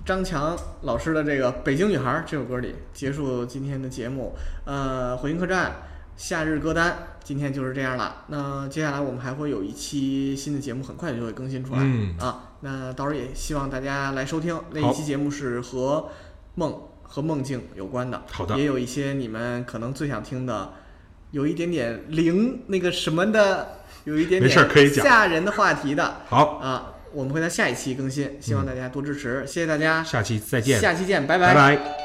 [0.05, 4.35] 张强老师的这个《北京女孩》这首歌里结束今天的节目。
[4.65, 5.71] 呃，回音客栈
[6.17, 8.25] 夏日歌单今天就是这样了。
[8.27, 12.51] 那接下来我们还会有一期新的节目，很快就会更新出来、嗯啊。
[12.59, 14.59] 那到时候也希望大家来收听。
[14.71, 16.09] 那一期节目是和
[16.55, 20.73] 梦和梦境有关的，好的也有一些你们可能最想听的，
[21.31, 26.17] 有一点点灵那个什么的，有一点没事可以讲点吓人的话题的。
[26.27, 31.37] 好，啊，我们会在下一期更新，希望大家多支持，谢谢大家，下期再见，下期见，拜。
[31.37, 32.02] 拜拜